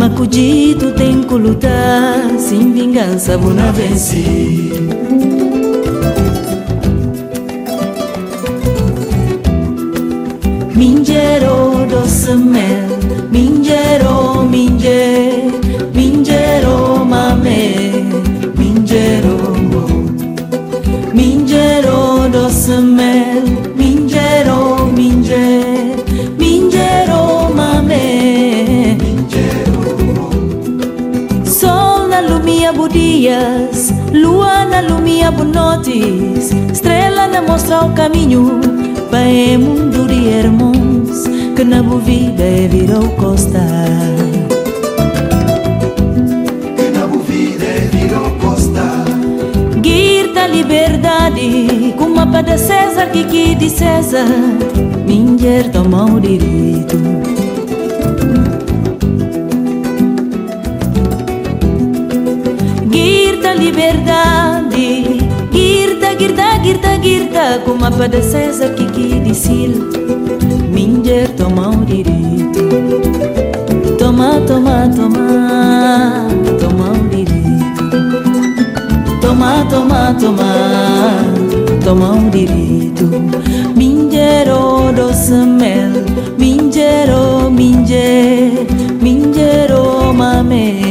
Macudito 0.00 0.92
tem 0.92 1.20
que 1.20 1.34
lutar, 1.34 2.30
sem 2.38 2.72
vingança 2.72 3.36
vou 3.36 3.52
na 3.52 3.70
vencer. 3.70 4.72
Mingero 10.74 11.86
doce 11.86 12.34
mel, 12.34 12.88
mingero, 13.30 14.42
minger, 14.44 15.50
mingero 15.92 17.04
mame, 17.04 18.06
mingero, 18.56 19.36
mingero 21.12 22.26
doce 22.32 22.80
mel, 22.80 23.42
mingero, 23.76 24.86
minger, 24.96 25.59
budias, 33.30 33.92
lua 34.12 34.64
na 34.64 34.80
lumia 34.80 35.30
bunotis, 35.30 36.50
estrela 36.72 37.28
na 37.28 37.42
mostra 37.42 37.84
o 37.84 37.92
caminho 37.92 38.60
o 39.10 39.58
mundo 39.58 40.06
de 40.06 40.28
irmãos 40.28 41.24
que 41.56 41.64
na 41.64 41.82
boa 41.82 42.00
vida 42.00 42.42
é 42.42 42.68
virou 42.68 43.08
costa. 43.10 43.60
Que 46.76 46.98
na 46.98 47.06
boa 47.06 47.22
vida 47.22 47.64
é 47.64 47.88
virou 47.92 48.30
costa. 48.40 49.04
Guirda 49.80 50.46
liberdade, 50.46 51.94
com 51.96 52.08
mapa 52.08 52.42
de 52.42 52.58
César 52.58 53.06
que 53.10 53.24
que 53.24 53.54
de 53.54 53.70
César, 53.70 54.26
minha 55.06 55.68
toma 55.70 56.04
o 56.04 56.20
direito. 56.20 57.29
Liberdade. 63.54 65.18
Girta, 65.52 66.14
girta, 66.14 66.58
girta, 66.62 66.96
girta 66.98 67.60
Como 67.64 67.84
a 67.84 67.90
padecesa 67.90 68.74
que 68.74 68.86
que 68.86 69.20
disil 69.20 69.88
Minger 70.72 71.28
toma 71.36 71.70
o 71.70 71.84
direito. 71.84 72.60
Toma, 73.98 74.40
toma, 74.46 74.88
toma 74.94 76.28
Toma 76.60 76.92
o 76.92 77.08
direito. 77.08 77.50
Toma, 79.20 79.66
toma, 79.68 80.16
toma 80.18 80.52
Toma 81.84 82.12
o 82.12 82.30
direito. 82.30 83.10
Mingero 83.74 84.92
doce 84.92 85.34
mel. 85.34 86.04
Mingero, 86.38 87.50
minger 87.50 88.66
Mingero 89.00 90.12
mame 90.12 90.89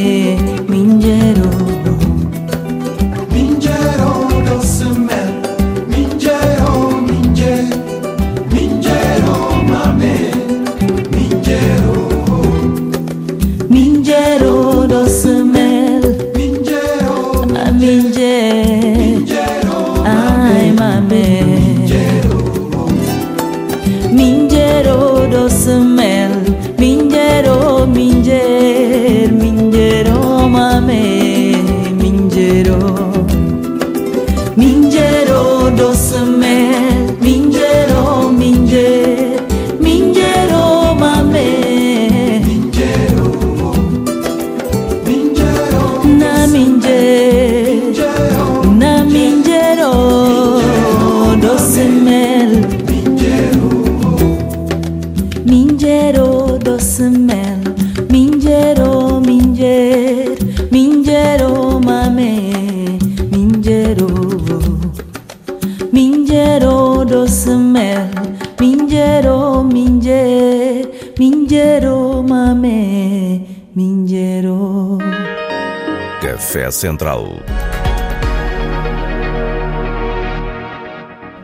Central. 76.79 77.27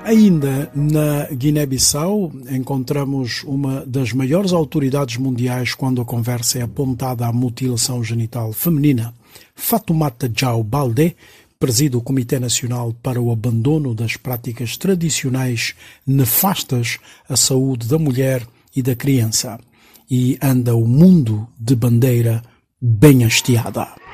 Ainda 0.05 0.71
na 0.73 1.25
Guiné-Bissau, 1.25 2.31
encontramos 2.49 3.43
uma 3.43 3.85
das 3.85 4.13
maiores 4.13 4.53
autoridades 4.53 5.17
mundiais 5.17 5.73
quando 5.73 6.01
a 6.01 6.05
conversa 6.05 6.59
é 6.59 6.61
apontada 6.61 7.27
à 7.27 7.33
mutilação 7.33 8.01
genital 8.01 8.53
feminina. 8.53 9.13
Fatoumata 9.53 10.31
Jau 10.33 10.63
Baldé 10.63 11.15
preside 11.59 11.97
o 11.97 12.01
Comitê 12.01 12.39
Nacional 12.39 12.93
para 13.03 13.19
o 13.19 13.29
Abandono 13.29 13.93
das 13.93 14.15
Práticas 14.15 14.77
Tradicionais 14.77 15.73
Nefastas 16.07 16.97
à 17.27 17.35
Saúde 17.35 17.89
da 17.89 17.99
Mulher 17.99 18.47
e 18.73 18.81
da 18.81 18.95
Criança. 18.95 19.59
E 20.09 20.37
anda 20.41 20.77
o 20.77 20.87
mundo 20.87 21.45
de 21.59 21.75
bandeira 21.75 22.41
bem 22.81 23.25
hasteada. 23.25 24.04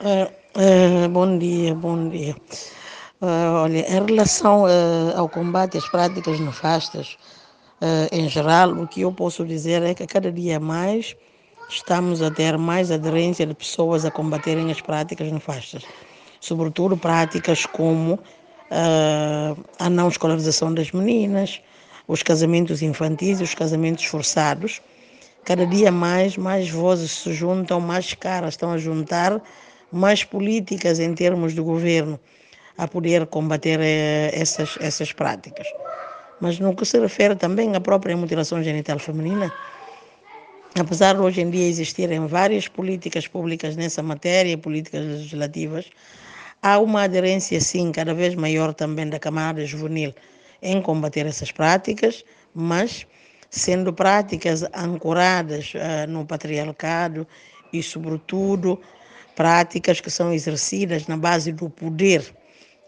Uh, 0.00 0.32
uh, 0.56 1.08
bom 1.10 1.36
dia, 1.36 1.74
bom 1.74 2.08
dia. 2.08 2.34
Uh, 3.20 3.52
olha, 3.54 3.80
em 3.80 4.06
relação 4.06 4.62
uh, 4.62 5.12
ao 5.14 5.28
combate 5.28 5.76
às 5.76 5.86
práticas 5.90 6.40
nefastas 6.40 7.18
uh, 7.82 8.08
em 8.10 8.26
geral, 8.26 8.70
o 8.70 8.88
que 8.88 9.02
eu 9.02 9.12
posso 9.12 9.44
dizer 9.44 9.82
é 9.82 9.92
que 9.92 10.06
cada 10.06 10.32
dia 10.32 10.58
mais 10.58 11.14
estamos 11.68 12.22
a 12.22 12.30
ter 12.30 12.56
mais 12.56 12.90
aderência 12.90 13.44
de 13.44 13.52
pessoas 13.52 14.06
a 14.06 14.10
combaterem 14.10 14.70
as 14.70 14.80
práticas 14.80 15.30
nefastas, 15.30 15.84
sobretudo 16.40 16.96
práticas 16.96 17.66
como 17.66 18.18
a 19.78 19.90
não 19.90 20.08
escolarização 20.08 20.72
das 20.72 20.92
meninas, 20.92 21.60
os 22.08 22.22
casamentos 22.22 22.80
infantis 22.80 23.40
e 23.40 23.42
os 23.42 23.52
casamentos 23.52 24.04
forçados. 24.04 24.80
Cada 25.44 25.66
dia 25.66 25.92
mais, 25.92 26.36
mais 26.38 26.70
vozes 26.70 27.10
se 27.10 27.32
juntam, 27.34 27.80
mais 27.80 28.14
caras 28.14 28.54
estão 28.54 28.70
a 28.70 28.78
juntar, 28.78 29.42
mais 29.90 30.24
políticas 30.24 30.98
em 31.00 31.14
termos 31.14 31.54
de 31.54 31.60
governo 31.60 32.18
a 32.76 32.88
poder 32.88 33.26
combater 33.26 33.78
eh, 33.80 34.30
essas, 34.32 34.76
essas 34.80 35.12
práticas. 35.12 35.66
Mas 36.40 36.58
no 36.58 36.74
que 36.74 36.84
se 36.86 36.98
refere 36.98 37.36
também 37.36 37.74
à 37.76 37.80
própria 37.80 38.16
mutilação 38.16 38.62
genital 38.62 38.98
feminina, 38.98 39.52
apesar 40.78 41.14
de 41.14 41.20
hoje 41.20 41.42
em 41.42 41.50
dia 41.50 41.66
existirem 41.68 42.26
várias 42.26 42.68
políticas 42.68 43.26
públicas 43.26 43.76
nessa 43.76 44.02
matéria, 44.02 44.56
políticas 44.56 45.04
legislativas, 45.04 45.90
há 46.62 46.78
uma 46.78 47.02
aderência, 47.02 47.60
sim, 47.60 47.92
cada 47.92 48.14
vez 48.14 48.34
maior 48.34 48.72
também 48.72 49.08
da 49.08 49.18
camada 49.18 49.64
juvenil 49.66 50.14
em 50.62 50.80
combater 50.80 51.26
essas 51.26 51.52
práticas, 51.52 52.24
mas 52.54 53.06
sendo 53.50 53.92
práticas 53.92 54.62
ancoradas 54.72 55.72
uh, 55.74 56.08
no 56.08 56.24
patriarcado 56.24 57.26
e, 57.72 57.82
sobretudo, 57.82 58.80
práticas 59.40 60.02
que 60.02 60.10
são 60.10 60.34
exercidas 60.34 61.06
na 61.06 61.16
base 61.16 61.50
do 61.50 61.70
poder 61.70 62.22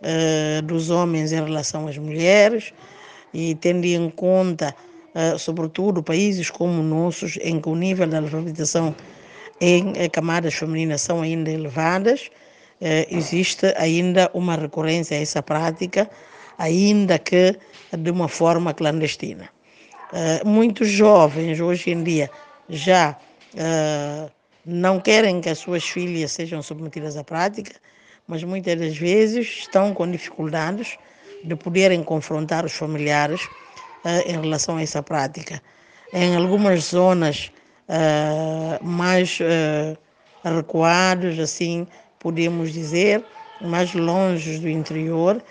uh, 0.03 0.61
dos 0.61 0.91
homens 0.91 1.33
em 1.33 1.43
relação 1.43 1.89
às 1.89 1.97
mulheres 1.97 2.75
e 3.33 3.55
tendo 3.55 3.87
em 3.87 4.11
conta, 4.11 4.77
uh, 5.15 5.39
sobretudo, 5.39 6.03
países 6.03 6.51
como 6.51 6.83
nossos, 6.83 7.39
em 7.41 7.59
que 7.59 7.71
o 7.71 7.75
nível 7.75 8.07
da 8.07 8.19
alfabetização 8.19 8.95
em 9.63 9.95
camadas 10.11 10.53
femininas 10.53 11.01
são 11.01 11.23
ainda 11.23 11.51
elevadas, 11.51 12.29
uh, 12.83 13.07
existe 13.09 13.73
ainda 13.79 14.31
uma 14.35 14.55
recorrência 14.55 15.17
a 15.17 15.23
essa 15.23 15.43
prática, 15.43 16.07
ainda 16.59 17.19
que 17.19 17.57
de 17.97 18.11
uma 18.11 18.29
forma 18.29 18.75
clandestina. 18.75 19.49
muitos 20.45 20.89
jovens 20.89 21.59
hoje 21.61 21.93
em 21.93 22.05
dia 22.05 22.31
já 22.69 23.17
não 24.65 25.01
querem 25.01 25.41
que 25.41 25.49
as 25.49 25.59
suas 25.59 25.85
filhas 25.85 26.33
sejam 26.33 26.63
submetidas 26.63 27.17
à 27.17 27.25
prática, 27.25 27.73
mas 28.27 28.45
muitas 28.45 28.79
das 28.79 28.97
vezes 28.97 29.47
estão 29.47 29.93
com 29.93 30.11
dificuldades 30.11 30.97
de 31.45 31.57
poderem 31.57 32.03
confrontar 32.03 32.65
os 32.65 32.73
familiares 32.73 33.43
uh, 34.05 34.23
em 34.27 34.41
relação 34.41 34.77
a 34.77 34.83
essa 34.83 35.03
prática. 35.03 35.61
Em 36.13 36.37
algumas 36.37 36.85
zonas 36.85 37.51
uh, 37.89 38.85
mais 38.85 39.39
uh, 39.41 39.99
recuadas, 40.45 41.39
assim 41.39 41.87
podemos 42.19 42.73
dizer, 42.73 43.25
mais 43.61 43.93
longe 43.95 44.59
do 44.59 44.69
interior, 44.69 45.43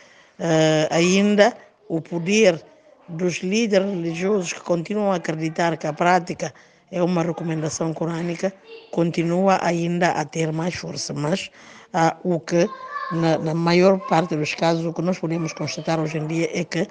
ainda 0.89 1.53
o 1.89 1.99
poder 1.99 2.63
dos 3.07 3.39
líderes 3.39 3.89
religiosos 3.89 4.53
que 4.53 4.61
continuam 4.61 5.11
a 5.11 5.15
acreditar 5.15 5.75
que 5.75 5.85
a 5.85 5.91
prática 5.91 6.53
é 6.91 7.01
uma 7.01 7.23
recomendação 7.23 7.93
corânica, 7.93 8.53
continua 8.91 9.59
ainda 9.61 10.11
a 10.11 10.25
ter 10.25 10.51
mais 10.51 10.75
força, 10.75 11.13
mas 11.13 11.49
ah, 11.93 12.17
o 12.23 12.39
que, 12.39 12.69
na, 13.11 13.37
na 13.37 13.53
maior 13.53 13.99
parte 14.07 14.35
dos 14.35 14.53
casos, 14.53 14.85
o 14.85 14.93
que 14.93 15.01
nós 15.01 15.17
podemos 15.17 15.53
constatar 15.53 15.99
hoje 15.99 16.17
em 16.17 16.27
dia 16.27 16.49
é 16.53 16.63
que 16.63 16.87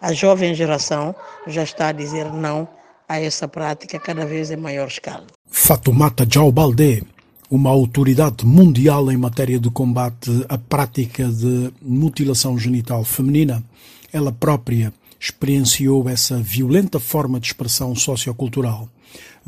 a 0.00 0.12
jovem 0.12 0.54
geração 0.54 1.14
já 1.46 1.62
está 1.62 1.88
a 1.88 1.92
dizer 1.92 2.32
não 2.32 2.68
a 3.08 3.20
essa 3.20 3.48
prática 3.48 3.98
cada 3.98 4.26
vez 4.26 4.50
em 4.50 4.56
maior 4.56 4.86
escala. 4.88 5.26
Fatoumata 5.46 6.26
Jaubalde, 6.30 7.02
uma 7.50 7.70
autoridade 7.70 8.44
mundial 8.44 9.10
em 9.10 9.16
matéria 9.16 9.58
de 9.58 9.70
combate 9.70 10.44
à 10.48 10.58
prática 10.58 11.26
de 11.26 11.72
mutilação 11.80 12.58
genital 12.58 13.02
feminina, 13.02 13.64
ela 14.12 14.30
própria 14.30 14.92
experienciou 15.18 16.08
essa 16.08 16.36
violenta 16.36 17.00
forma 17.00 17.40
de 17.40 17.48
expressão 17.48 17.94
sociocultural. 17.94 18.88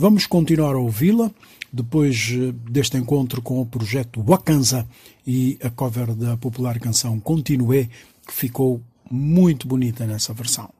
Vamos 0.01 0.27
continuar 0.27 0.77
a 0.77 0.79
ouvi-la 0.79 1.31
depois 1.71 2.31
eh, 2.33 2.55
deste 2.71 2.97
encontro 2.97 3.43
com 3.43 3.61
o 3.61 3.67
projeto 3.67 4.25
Wakanza 4.27 4.87
e 5.27 5.59
a 5.63 5.69
cover 5.69 6.15
da 6.15 6.39
popular 6.39 6.79
canção 6.79 7.21
Continue, 7.21 7.91
que 8.27 8.33
ficou 8.33 8.81
muito 9.11 9.69
bonita 9.69 10.07
nessa 10.07 10.33
versão. 10.33 10.71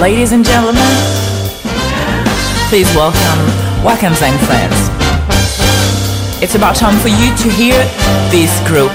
Ladies 0.00 0.32
and 0.32 0.42
gentlemen, 0.42 0.80
please 2.70 2.90
welcome 2.96 3.84
Wakanza 3.84 4.28
and 4.28 4.38
friends. 4.46 4.90
It's 6.40 6.54
about 6.54 6.74
time 6.74 6.98
for 7.00 7.10
you 7.10 7.36
to 7.36 7.50
hear 7.50 7.76
this 8.30 8.50
group 8.66 8.92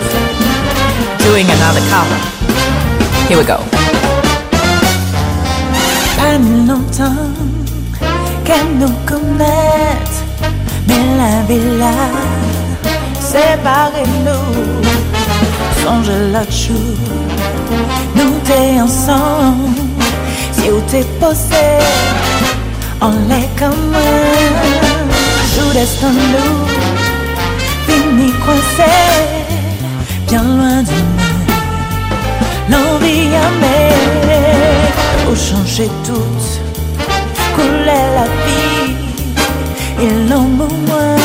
doing 1.20 1.46
another 1.46 1.82
cover. 1.92 3.28
Here 3.28 3.38
we 3.38 3.46
go. 3.46 3.85
Longtemps 6.38 7.32
qu'elle 8.44 8.78
nous 8.78 8.92
commettent, 9.06 10.24
mais 10.86 11.06
la 11.18 11.44
villa 11.48 11.94
séparez-nous. 13.22 14.82
Songe 15.82 16.12
l'autre 16.34 16.52
jour, 16.52 16.98
nous 18.18 18.38
t'es 18.44 18.82
ensemble. 18.82 19.80
Si 20.52 20.70
où 20.70 20.82
t'es 20.92 21.06
posé, 21.22 21.70
on 23.00 23.12
l'est 23.30 23.50
comme 23.58 23.96
joue 25.56 25.72
destin 25.74 26.12
nous, 26.12 26.68
fini 27.88 28.34
coincé, 28.46 28.92
bien 30.28 30.44
loin 30.44 30.84
de 30.84 30.92
nous. 30.92 31.26
L'envie 32.70 33.30
Où 35.30 35.36
changer 35.36 35.90
la 38.16 38.26
vie. 38.44 38.94
Et 40.02 40.10
moins 40.88 41.16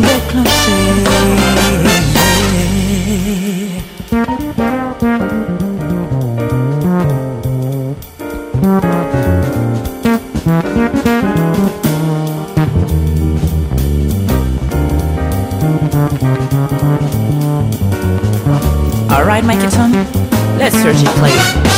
déclencher 0.00 0.98
Alright, 19.10 19.44
my 19.44 19.56
kitten, 19.56 19.92
let's 20.58 20.74
search 20.82 21.02
it, 21.02 21.08
please. 21.18 21.77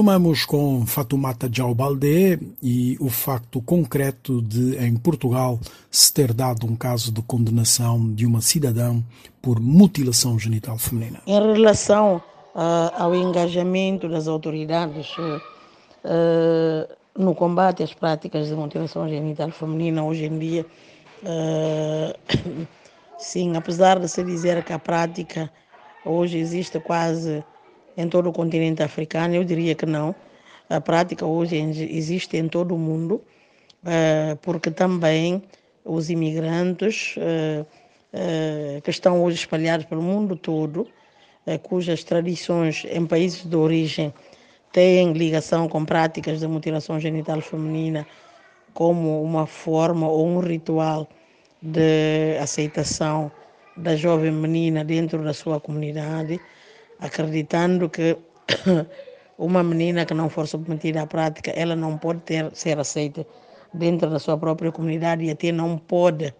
Retomamos 0.00 0.46
com 0.46 0.86
Fatoumata 0.86 1.46
Djaubalde 1.46 2.40
e 2.62 2.96
o 2.98 3.10
facto 3.10 3.60
concreto 3.60 4.40
de, 4.40 4.78
em 4.78 4.96
Portugal, 4.96 5.60
se 5.90 6.10
ter 6.10 6.32
dado 6.32 6.66
um 6.66 6.74
caso 6.74 7.12
de 7.12 7.20
condenação 7.20 8.10
de 8.10 8.24
uma 8.24 8.40
cidadã 8.40 8.98
por 9.42 9.60
mutilação 9.60 10.38
genital 10.38 10.78
feminina. 10.78 11.20
Em 11.26 11.52
relação 11.52 12.16
uh, 12.54 12.90
ao 12.96 13.14
engajamento 13.14 14.08
das 14.08 14.26
autoridades 14.26 15.14
uh, 15.18 16.88
no 17.14 17.34
combate 17.34 17.82
às 17.82 17.92
práticas 17.92 18.48
de 18.48 18.54
mutilação 18.54 19.06
genital 19.06 19.50
feminina, 19.50 20.02
hoje 20.02 20.24
em 20.24 20.38
dia, 20.38 20.66
uh, 21.24 22.66
sim, 23.20 23.54
apesar 23.54 23.98
de 24.00 24.08
se 24.08 24.24
dizer 24.24 24.64
que 24.64 24.72
a 24.72 24.78
prática 24.78 25.52
hoje 26.06 26.38
existe 26.38 26.80
quase 26.80 27.44
em 27.96 28.08
todo 28.08 28.28
o 28.28 28.32
continente 28.32 28.82
africano? 28.82 29.34
Eu 29.34 29.44
diria 29.44 29.74
que 29.74 29.86
não. 29.86 30.14
A 30.68 30.80
prática 30.80 31.26
hoje 31.26 31.56
existe 31.90 32.36
em 32.36 32.48
todo 32.48 32.74
o 32.74 32.78
mundo, 32.78 33.22
eh, 33.84 34.36
porque 34.42 34.70
também 34.70 35.42
os 35.84 36.10
imigrantes 36.10 37.14
eh, 37.18 37.64
eh, 38.12 38.80
que 38.84 38.90
estão 38.90 39.22
hoje 39.22 39.38
espalhados 39.38 39.86
pelo 39.86 40.02
mundo 40.02 40.36
todo, 40.36 40.86
cujas 41.62 42.04
tradições 42.04 42.86
em 42.88 43.04
países 43.06 43.44
de 43.44 43.56
origem 43.56 44.14
têm 44.72 45.12
ligação 45.12 45.68
com 45.68 45.84
práticas 45.84 46.38
de 46.38 46.46
mutilação 46.46 47.00
genital 47.00 47.40
feminina 47.40 48.06
como 48.72 49.22
uma 49.22 49.46
forma 49.46 50.08
ou 50.08 50.26
um 50.28 50.38
ritual 50.38 51.08
de 51.60 52.38
aceitação 52.40 53.32
da 53.76 53.96
jovem 53.96 54.30
menina 54.30 54.84
dentro 54.84 55.22
da 55.22 55.32
sua 55.32 55.58
comunidade, 55.60 56.40
acreditando 57.00 57.88
que 57.88 58.16
uma 59.38 59.62
menina 59.62 60.04
que 60.04 60.14
não 60.14 60.28
for 60.28 60.46
submetida 60.46 61.02
à 61.02 61.06
prática, 61.06 61.50
ela 61.50 61.74
não 61.74 61.96
pode 61.98 62.20
ter, 62.20 62.50
ser 62.52 62.78
aceita 62.78 63.26
dentro 63.72 64.10
da 64.10 64.18
sua 64.18 64.36
própria 64.36 64.70
comunidade 64.70 65.24
e 65.24 65.30
até 65.30 65.52
não 65.52 65.78
pode 65.78 66.34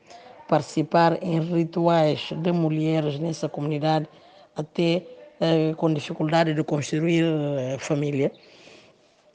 participar 0.49 1.23
em 1.23 1.41
rituais 1.41 2.31
de 2.37 2.53
mulheres 2.53 3.19
nessa 3.19 3.49
comunidade, 3.49 4.09
até 4.57 5.03
eh, 5.41 5.73
com 5.77 5.95
dificuldade 5.95 6.53
de 6.55 6.63
construir 6.65 7.25
eh, 7.25 7.79
família. 7.79 8.33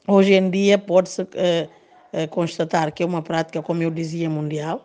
Hoje 0.06 0.34
em 0.34 0.50
dia 0.50 0.78
pode-se 0.78 1.26
eh, 1.34 1.68
eh 2.12 2.26
constatar 2.26 2.92
que 2.92 3.02
é 3.02 3.06
uma 3.06 3.22
prática, 3.22 3.62
como 3.62 3.82
eu 3.82 3.90
dizia, 3.90 4.28
mundial, 4.28 4.84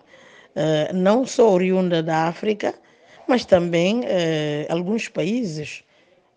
eh, 0.56 0.92
não 0.94 1.26
só 1.26 1.52
oriunda 1.52 2.02
da 2.02 2.28
África, 2.28 2.74
mas 3.28 3.46
também 3.46 4.02
eh, 4.06 4.66
alguns 4.70 5.08
países 5.08 5.84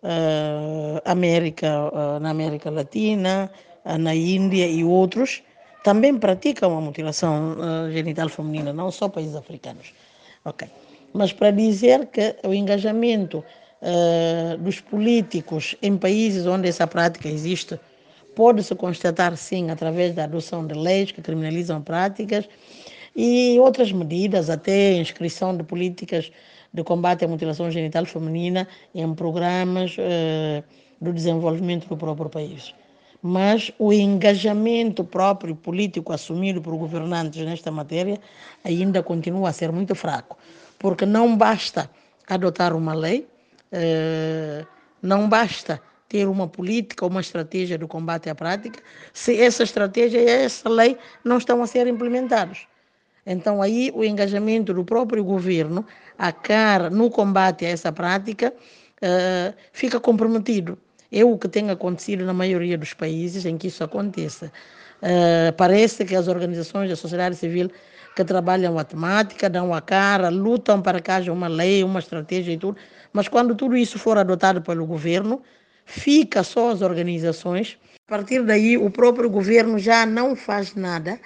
uh, 0.05 1.01
América, 1.03 1.89
uh, 1.89 2.19
na 2.19 2.29
América 2.29 2.69
Latina, 2.69 3.51
uh, 3.83 3.97
na 3.97 4.13
Índia 4.13 4.67
e 4.67 4.83
outros, 4.83 5.41
também 5.83 6.17
praticam 6.17 6.77
a 6.77 6.81
mutilação 6.81 7.57
genital 7.91 8.27
feminina, 8.27 8.73
não 8.73 8.89
só 8.89 9.07
países 9.07 9.35
africanos. 9.35 9.93
Ok. 10.43 10.67
Mas 11.13 11.31
para 11.31 11.51
dizer 11.51 12.07
que 12.07 12.35
o 12.43 12.51
engajamento 12.51 13.43
dos 14.61 14.81
políticos 14.81 15.75
em 15.83 15.95
países 15.95 16.47
onde 16.47 16.67
essa 16.67 16.87
prática 16.87 17.29
existe 17.29 17.79
pode-se 18.35 18.73
constatar 18.73 19.37
sim 19.37 19.69
através 19.69 20.15
da 20.15 20.23
adoção 20.23 20.65
de 20.65 20.73
leis 20.73 21.11
que 21.11 21.21
criminalizam 21.21 21.79
práticas 21.83 22.49
e 23.15 23.55
outras 23.59 23.91
medidas, 23.91 24.49
até 24.49 24.93
inscrição 24.93 25.55
de 25.55 25.63
políticas 25.63 26.31
de 26.75 26.83
combate 26.83 27.23
à 27.23 27.27
mutilação 27.27 27.71
genital 27.71 28.05
feminina 28.05 28.67
em 28.93 29.15
programas 29.15 29.95
uh, 29.97 30.63
do 30.99 31.13
desenvolvimento 31.13 31.87
do 31.87 31.95
próprio 31.95 32.29
país. 32.29 32.75
Mas 33.21 33.71
o 33.79 33.93
engajamento 33.93 35.03
próprio 35.03 35.55
político 35.55 36.11
assumido 36.11 36.61
por 36.61 36.75
governantes 36.75 37.43
nesta 37.45 37.71
matéria 37.71 38.19
ainda 38.63 39.01
continua 39.01 39.49
a 39.49 39.53
ser 39.53 39.71
muito 39.71 39.95
fraco, 39.95 40.37
porque 40.77 41.05
não 41.05 41.35
basta 41.37 41.89
adotar 42.27 42.75
uma 42.75 42.93
lei, 42.93 43.25
uh, 43.71 44.67
não 45.01 45.29
basta 45.29 45.81
ter 46.09 46.27
uma 46.27 46.47
política, 46.47 47.05
uma 47.05 47.21
estratégia 47.21 47.77
de 47.77 47.87
combate 47.87 48.29
à 48.29 48.35
prática, 48.35 48.83
se 49.13 49.41
essa 49.41 49.63
estratégia 49.63 50.19
e 50.19 50.27
essa 50.27 50.67
lei 50.67 50.97
não 51.23 51.37
estão 51.37 51.63
a 51.63 51.67
ser 51.67 51.87
implementados. 51.87 52.67
Então, 53.25 53.61
aí 53.61 53.91
o 53.95 54.03
engajamento 54.03 54.73
do 54.73 54.83
próprio 54.83 55.23
governo, 55.23 55.85
a 56.17 56.31
cara 56.31 56.89
no 56.89 57.09
combate 57.09 57.65
a 57.65 57.69
essa 57.69 57.91
prática, 57.91 58.53
uh, 59.01 59.53
fica 59.73 59.99
comprometido. 59.99 60.77
É 61.11 61.23
o 61.23 61.37
que 61.37 61.47
tem 61.47 61.69
acontecido 61.69 62.25
na 62.25 62.33
maioria 62.33 62.77
dos 62.77 62.93
países 62.93 63.45
em 63.45 63.57
que 63.57 63.67
isso 63.67 63.83
aconteça. 63.83 64.51
Uh, 65.01 65.51
parece 65.57 66.05
que 66.05 66.15
as 66.15 66.27
organizações 66.27 66.89
da 66.89 66.95
sociedade 66.95 67.35
civil 67.35 67.71
que 68.15 68.23
trabalham 68.23 68.79
a 68.79 68.83
temática, 68.83 69.49
dão 69.49 69.73
a 69.73 69.81
cara, 69.81 70.29
lutam 70.29 70.81
para 70.81 71.01
que 71.01 71.11
haja 71.11 71.33
uma 71.33 71.47
lei, 71.47 71.83
uma 71.83 71.99
estratégia 71.99 72.53
e 72.53 72.57
tudo, 72.57 72.77
mas 73.11 73.27
quando 73.27 73.53
tudo 73.53 73.75
isso 73.75 73.99
for 73.99 74.17
adotado 74.17 74.61
pelo 74.61 74.85
governo, 74.85 75.41
fica 75.85 76.43
só 76.43 76.71
as 76.71 76.81
organizações. 76.81 77.77
A 78.07 78.11
partir 78.17 78.41
daí, 78.43 78.77
o 78.77 78.89
próprio 78.89 79.29
governo 79.29 79.77
já 79.77 80.05
não 80.05 80.35
faz 80.35 80.75
nada 80.75 81.19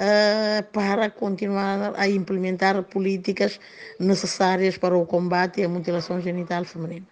uh, 0.00 0.62
para 0.72 1.10
continuar 1.10 1.94
a 1.96 2.08
implementar 2.08 2.82
políticas 2.84 3.58
necessárias 3.98 4.76
para 4.76 4.96
o 4.96 5.06
combate 5.06 5.62
à 5.62 5.68
mutilação 5.68 6.20
genital 6.20 6.64
feminina. 6.64 7.06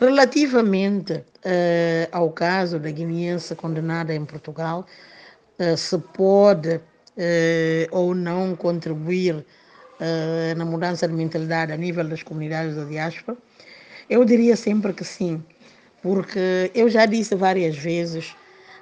Relativamente 0.00 1.12
uh, 1.12 2.08
ao 2.12 2.30
caso 2.30 2.78
da 2.78 2.90
guineense 2.90 3.54
condenada 3.54 4.14
em 4.14 4.24
Portugal, 4.24 4.86
uh, 5.58 5.76
se 5.76 5.98
pode 5.98 6.80
ou 7.90 8.14
não 8.14 8.54
contribuir 8.54 9.44
na 10.56 10.64
mudança 10.64 11.08
de 11.08 11.12
mentalidade 11.12 11.72
a 11.72 11.76
nível 11.76 12.06
das 12.06 12.22
comunidades 12.22 12.76
da 12.76 12.84
diáspora, 12.84 13.36
eu 14.08 14.24
diria 14.24 14.54
sempre 14.54 14.92
que 14.92 15.02
sim, 15.02 15.42
porque 16.00 16.70
eu 16.72 16.88
já 16.88 17.06
disse 17.06 17.34
várias 17.34 17.76
vezes 17.76 18.36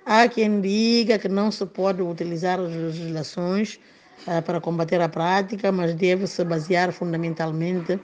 Há 0.09 0.29
quem 0.29 0.61
diga 0.61 1.19
que 1.19 1.29
não 1.29 1.51
se 1.51 1.67
pode 1.67 2.01
utilizar 2.01 2.61
as 2.61 2.73
legislações 2.73 3.81
uh, 4.29 4.41
para 4.41 4.61
combater 4.61 5.01
a 5.01 5.09
prática, 5.09 5.73
mas 5.73 5.97
deve-se 5.97 6.45
basear 6.45 6.93
fundamentalmente 6.93 7.99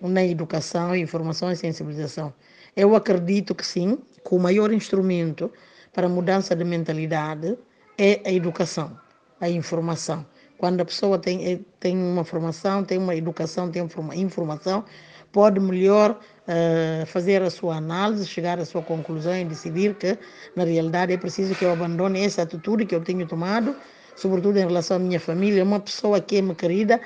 na 0.00 0.24
educação, 0.24 0.96
informação 0.96 1.52
e 1.52 1.56
sensibilização. 1.56 2.34
Eu 2.74 2.96
acredito 2.96 3.54
que 3.54 3.64
sim, 3.64 3.96
que 4.28 4.34
o 4.34 4.38
maior 4.40 4.72
instrumento 4.72 5.48
para 5.92 6.08
mudança 6.08 6.56
de 6.56 6.64
mentalidade 6.64 7.56
é 7.96 8.20
a 8.24 8.32
educação, 8.32 8.98
a 9.40 9.48
informação. 9.48 10.26
Quando 10.58 10.80
a 10.80 10.84
pessoa 10.84 11.20
tem, 11.20 11.52
eh, 11.52 11.60
tem 11.78 11.96
uma 11.96 12.24
formação, 12.24 12.82
tem 12.82 12.98
uma 12.98 13.14
educação, 13.14 13.70
tem 13.70 13.80
uma 13.80 14.16
informação, 14.16 14.84
pode 15.30 15.60
melhor 15.60 16.18
uh, 16.48 17.06
fazer 17.06 17.42
a 17.42 17.50
sua 17.50 17.76
análise, 17.76 18.26
chegar 18.26 18.58
à 18.58 18.64
sua 18.64 18.82
conclusão 18.82 19.36
e 19.36 19.44
decidir 19.44 19.94
que, 19.94 20.18
na 20.54 20.64
realidade, 20.64 21.12
é 21.12 21.16
preciso 21.16 21.54
que 21.54 21.64
eu 21.64 21.72
abandone 21.72 22.24
essa 22.24 22.42
atitude 22.42 22.86
que 22.86 22.94
eu 22.94 23.00
tenho 23.00 23.26
tomado, 23.26 23.74
sobretudo 24.16 24.58
em 24.58 24.66
relação 24.66 24.96
à 24.96 25.00
minha 25.00 25.20
família, 25.20 25.62
uma 25.64 25.80
pessoa 25.80 26.20
que 26.20 26.36
é 26.36 26.42
me 26.42 26.54
querida, 26.54 27.00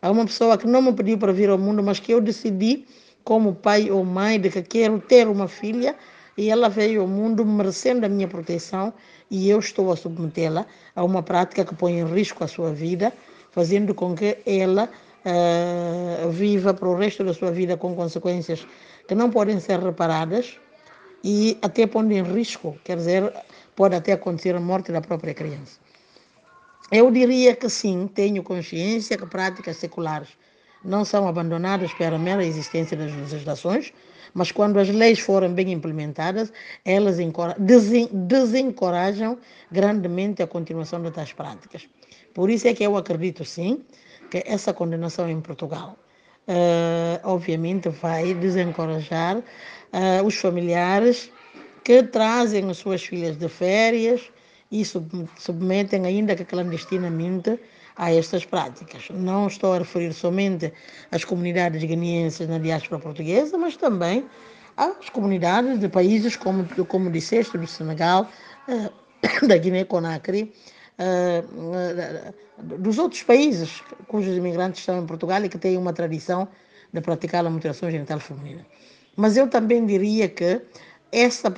a 0.00 0.10
uma 0.10 0.24
pessoa 0.24 0.58
que 0.58 0.66
não 0.66 0.82
me 0.82 0.92
pediu 0.92 1.18
para 1.18 1.32
vir 1.32 1.48
ao 1.48 1.58
mundo, 1.58 1.82
mas 1.82 1.98
que 1.98 2.12
eu 2.12 2.20
decidi, 2.20 2.86
como 3.24 3.54
pai 3.54 3.90
ou 3.90 4.04
mãe, 4.04 4.38
de 4.38 4.50
que 4.50 4.62
quero 4.62 4.98
ter 5.00 5.26
uma 5.28 5.48
filha 5.48 5.96
e 6.36 6.50
ela 6.50 6.68
veio 6.68 7.02
ao 7.02 7.08
mundo 7.08 7.44
merecendo 7.44 8.04
a 8.04 8.08
minha 8.08 8.28
proteção 8.28 8.92
e 9.30 9.48
eu 9.48 9.58
estou 9.58 9.90
a 9.90 9.96
submetê-la 9.96 10.66
a 10.94 11.04
uma 11.04 11.22
prática 11.22 11.64
que 11.64 11.74
põe 11.74 12.00
em 12.00 12.04
risco 12.04 12.44
a 12.44 12.48
sua 12.48 12.72
vida, 12.72 13.12
fazendo 13.50 13.94
com 13.94 14.14
que 14.14 14.38
ela 14.44 14.88
uh, 15.24 16.30
viva 16.30 16.74
para 16.74 16.88
o 16.88 16.96
resto 16.96 17.24
da 17.24 17.34
sua 17.34 17.50
vida 17.50 17.76
com 17.76 17.94
consequências 17.94 18.66
que 19.08 19.14
não 19.14 19.30
podem 19.30 19.58
ser 19.60 19.78
reparadas 19.80 20.58
e 21.22 21.58
até 21.62 21.86
pondo 21.86 22.12
em 22.12 22.22
risco, 22.22 22.76
quer 22.84 22.96
dizer, 22.96 23.32
pode 23.74 23.94
até 23.94 24.12
acontecer 24.12 24.54
a 24.54 24.60
morte 24.60 24.92
da 24.92 25.00
própria 25.00 25.34
criança. 25.34 25.78
Eu 26.92 27.10
diria 27.10 27.56
que 27.56 27.68
sim, 27.68 28.08
tenho 28.14 28.42
consciência 28.42 29.16
que 29.16 29.26
práticas 29.26 29.78
seculares 29.78 30.28
não 30.84 31.04
são 31.04 31.26
abandonadas 31.26 31.92
para 31.94 32.16
a 32.16 32.18
mera 32.18 32.44
existência 32.44 32.94
das 32.96 33.10
legislações, 33.12 33.92
mas 34.34 34.52
quando 34.52 34.78
as 34.78 34.88
leis 34.90 35.18
forem 35.18 35.54
bem 35.54 35.72
implementadas, 35.72 36.52
elas 36.84 37.16
desencorajam 38.12 39.38
grandemente 39.70 40.42
a 40.42 40.46
continuação 40.46 41.02
de 41.02 41.10
tais 41.10 41.32
práticas. 41.32 41.88
Por 42.34 42.50
isso 42.50 42.68
é 42.68 42.74
que 42.74 42.84
eu 42.84 42.96
acredito 42.96 43.44
sim 43.44 43.82
essa 44.44 44.72
condenação 44.72 45.28
em 45.28 45.40
Portugal, 45.40 45.96
uh, 46.48 47.20
obviamente, 47.22 47.88
vai 47.88 48.34
desencorajar 48.34 49.36
uh, 49.38 50.24
os 50.24 50.34
familiares 50.36 51.30
que 51.82 52.02
trazem 52.02 52.68
as 52.70 52.78
suas 52.78 53.04
filhas 53.04 53.36
de 53.36 53.48
férias 53.48 54.30
e 54.70 54.84
submetem 54.84 56.06
ainda 56.06 56.34
que 56.34 56.44
clandestinamente 56.44 57.58
a 57.96 58.12
estas 58.12 58.44
práticas. 58.44 59.08
Não 59.10 59.46
estou 59.46 59.74
a 59.74 59.78
referir 59.78 60.12
somente 60.12 60.72
às 61.12 61.24
comunidades 61.24 61.82
guineenses 61.84 62.48
na 62.48 62.58
diáspora 62.58 63.00
portuguesa, 63.00 63.56
mas 63.56 63.76
também 63.76 64.24
às 64.76 65.08
comunidades 65.10 65.78
de 65.78 65.88
países 65.88 66.36
como, 66.36 66.66
como 66.86 67.10
disseste, 67.10 67.56
do 67.56 67.66
Senegal, 67.66 68.28
eh, 68.68 68.90
da 69.46 69.56
Guiné-Conakry, 69.56 70.52
dos 72.58 72.98
outros 72.98 73.22
países 73.22 73.82
cujos 74.06 74.36
imigrantes 74.36 74.80
estão 74.80 75.02
em 75.02 75.06
Portugal 75.06 75.44
e 75.44 75.48
que 75.48 75.58
têm 75.58 75.76
uma 75.76 75.92
tradição 75.92 76.48
de 76.92 77.00
praticar 77.00 77.44
a 77.44 77.50
mutilação 77.50 77.90
genital 77.90 78.20
feminina. 78.20 78.64
Mas 79.16 79.36
eu 79.36 79.48
também 79.48 79.84
diria 79.84 80.28
que 80.28 80.60
essa, 81.10 81.52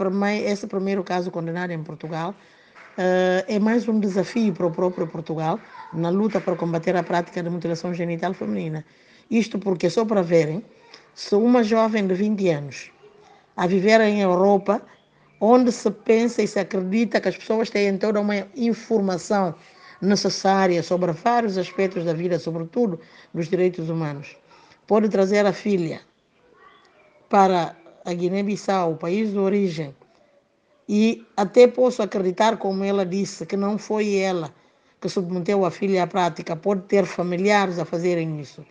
esse 0.44 0.66
primeiro 0.66 1.04
caso 1.04 1.30
condenado 1.30 1.70
em 1.70 1.82
Portugal 1.82 2.30
uh, 2.30 3.44
é 3.46 3.58
mais 3.58 3.86
um 3.88 4.00
desafio 4.00 4.52
para 4.52 4.66
o 4.66 4.70
próprio 4.70 5.06
Portugal 5.06 5.60
na 5.92 6.08
luta 6.08 6.40
para 6.40 6.56
combater 6.56 6.96
a 6.96 7.02
prática 7.02 7.42
de 7.42 7.50
mutilação 7.50 7.92
genital 7.94 8.34
feminina. 8.34 8.84
Isto 9.30 9.58
porque, 9.58 9.90
só 9.90 10.04
para 10.04 10.22
verem, 10.22 10.64
sou 11.14 11.42
uma 11.42 11.62
jovem 11.62 12.06
de 12.06 12.14
20 12.14 12.48
anos 12.50 12.90
a 13.56 13.66
viver 13.66 14.00
em 14.02 14.20
Europa, 14.20 14.82
onde 15.40 15.70
se 15.72 15.90
pensa 15.90 16.42
e 16.42 16.48
se 16.48 16.58
acredita 16.58 17.20
que 17.20 17.28
as 17.28 17.36
pessoas 17.36 17.70
têm 17.70 17.98
toda 17.98 18.20
uma 18.20 18.46
informação 18.56 19.54
necessária 20.00 20.82
sobre 20.82 21.12
vários 21.12 21.58
aspectos 21.58 22.04
da 22.04 22.12
vida, 22.12 22.38
sobretudo 22.38 23.00
dos 23.32 23.48
direitos 23.48 23.88
humanos. 23.88 24.36
Pode 24.86 25.08
trazer 25.08 25.44
a 25.46 25.52
filha 25.52 26.00
para 27.28 27.74
a 28.04 28.12
Guiné-Bissau, 28.12 28.92
o 28.92 28.96
país 28.96 29.32
de 29.32 29.38
origem, 29.38 29.94
e 30.88 31.26
até 31.36 31.66
posso 31.66 32.02
acreditar, 32.02 32.56
como 32.58 32.84
ela 32.84 33.04
disse, 33.04 33.44
que 33.44 33.56
não 33.56 33.76
foi 33.76 34.16
ela 34.16 34.54
que 35.00 35.08
submeteu 35.08 35.64
a 35.64 35.70
filha 35.70 36.04
à 36.04 36.06
prática, 36.06 36.54
pode 36.56 36.82
ter 36.82 37.04
familiares 37.04 37.78
a 37.78 37.84
fazerem 37.84 38.40
isso, 38.40 38.64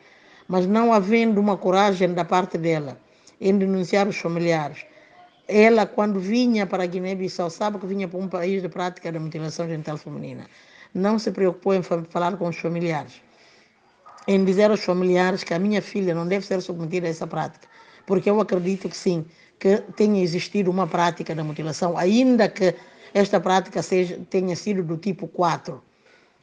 mas 0.48 0.66
não 0.66 0.94
havendo 0.94 1.40
uma 1.40 1.58
coragem 1.58 2.14
da 2.14 2.24
parte 2.24 2.58
dela 2.58 2.98
em 3.40 3.58
denunciar 3.58 4.08
os 4.08 4.18
familiares. 4.18 4.86
Ela, 5.48 5.86
quando 5.86 6.20
vinha 6.20 6.66
para 6.66 6.86
Guiné-Bissau, 6.86 7.50
sabe 7.50 7.78
que 7.78 7.86
vinha 7.86 8.08
para 8.08 8.20
um 8.20 8.28
país 8.28 8.62
de 8.64 8.70
prática 8.70 9.12
da 9.12 9.20
mutilação 9.20 9.68
genital 9.68 9.98
feminina. 9.98 10.48
Não 10.94 11.20
se 11.20 11.32
preocupou 11.32 11.76
em 11.76 11.84
falar 11.84 12.36
com 12.38 12.48
os 12.48 12.58
familiares, 12.58 13.22
em 14.28 14.44
dizer 14.44 14.72
aos 14.72 14.84
familiares 14.84 15.44
que 15.44 15.54
a 15.54 15.60
minha 15.60 15.82
filha 15.82 16.16
não 16.16 16.28
deve 16.28 16.46
ser 16.46 16.62
submetida 16.62 17.06
a 17.06 17.10
essa 17.12 17.28
prática, 17.28 17.68
porque 18.08 18.30
eu 18.30 18.40
acredito 18.42 18.90
que 18.90 18.98
sim, 18.98 19.24
que 19.60 19.78
tenha 19.96 20.24
existido 20.24 20.72
uma 20.72 20.88
prática 20.88 21.36
da 21.36 21.44
mutilação, 21.44 21.96
ainda 21.96 22.50
que 22.50 22.74
esta 23.14 23.40
prática 23.40 23.84
seja, 23.84 24.20
tenha 24.30 24.56
sido 24.56 24.84
do 24.84 24.98
tipo 24.98 25.28
4, 25.28 25.82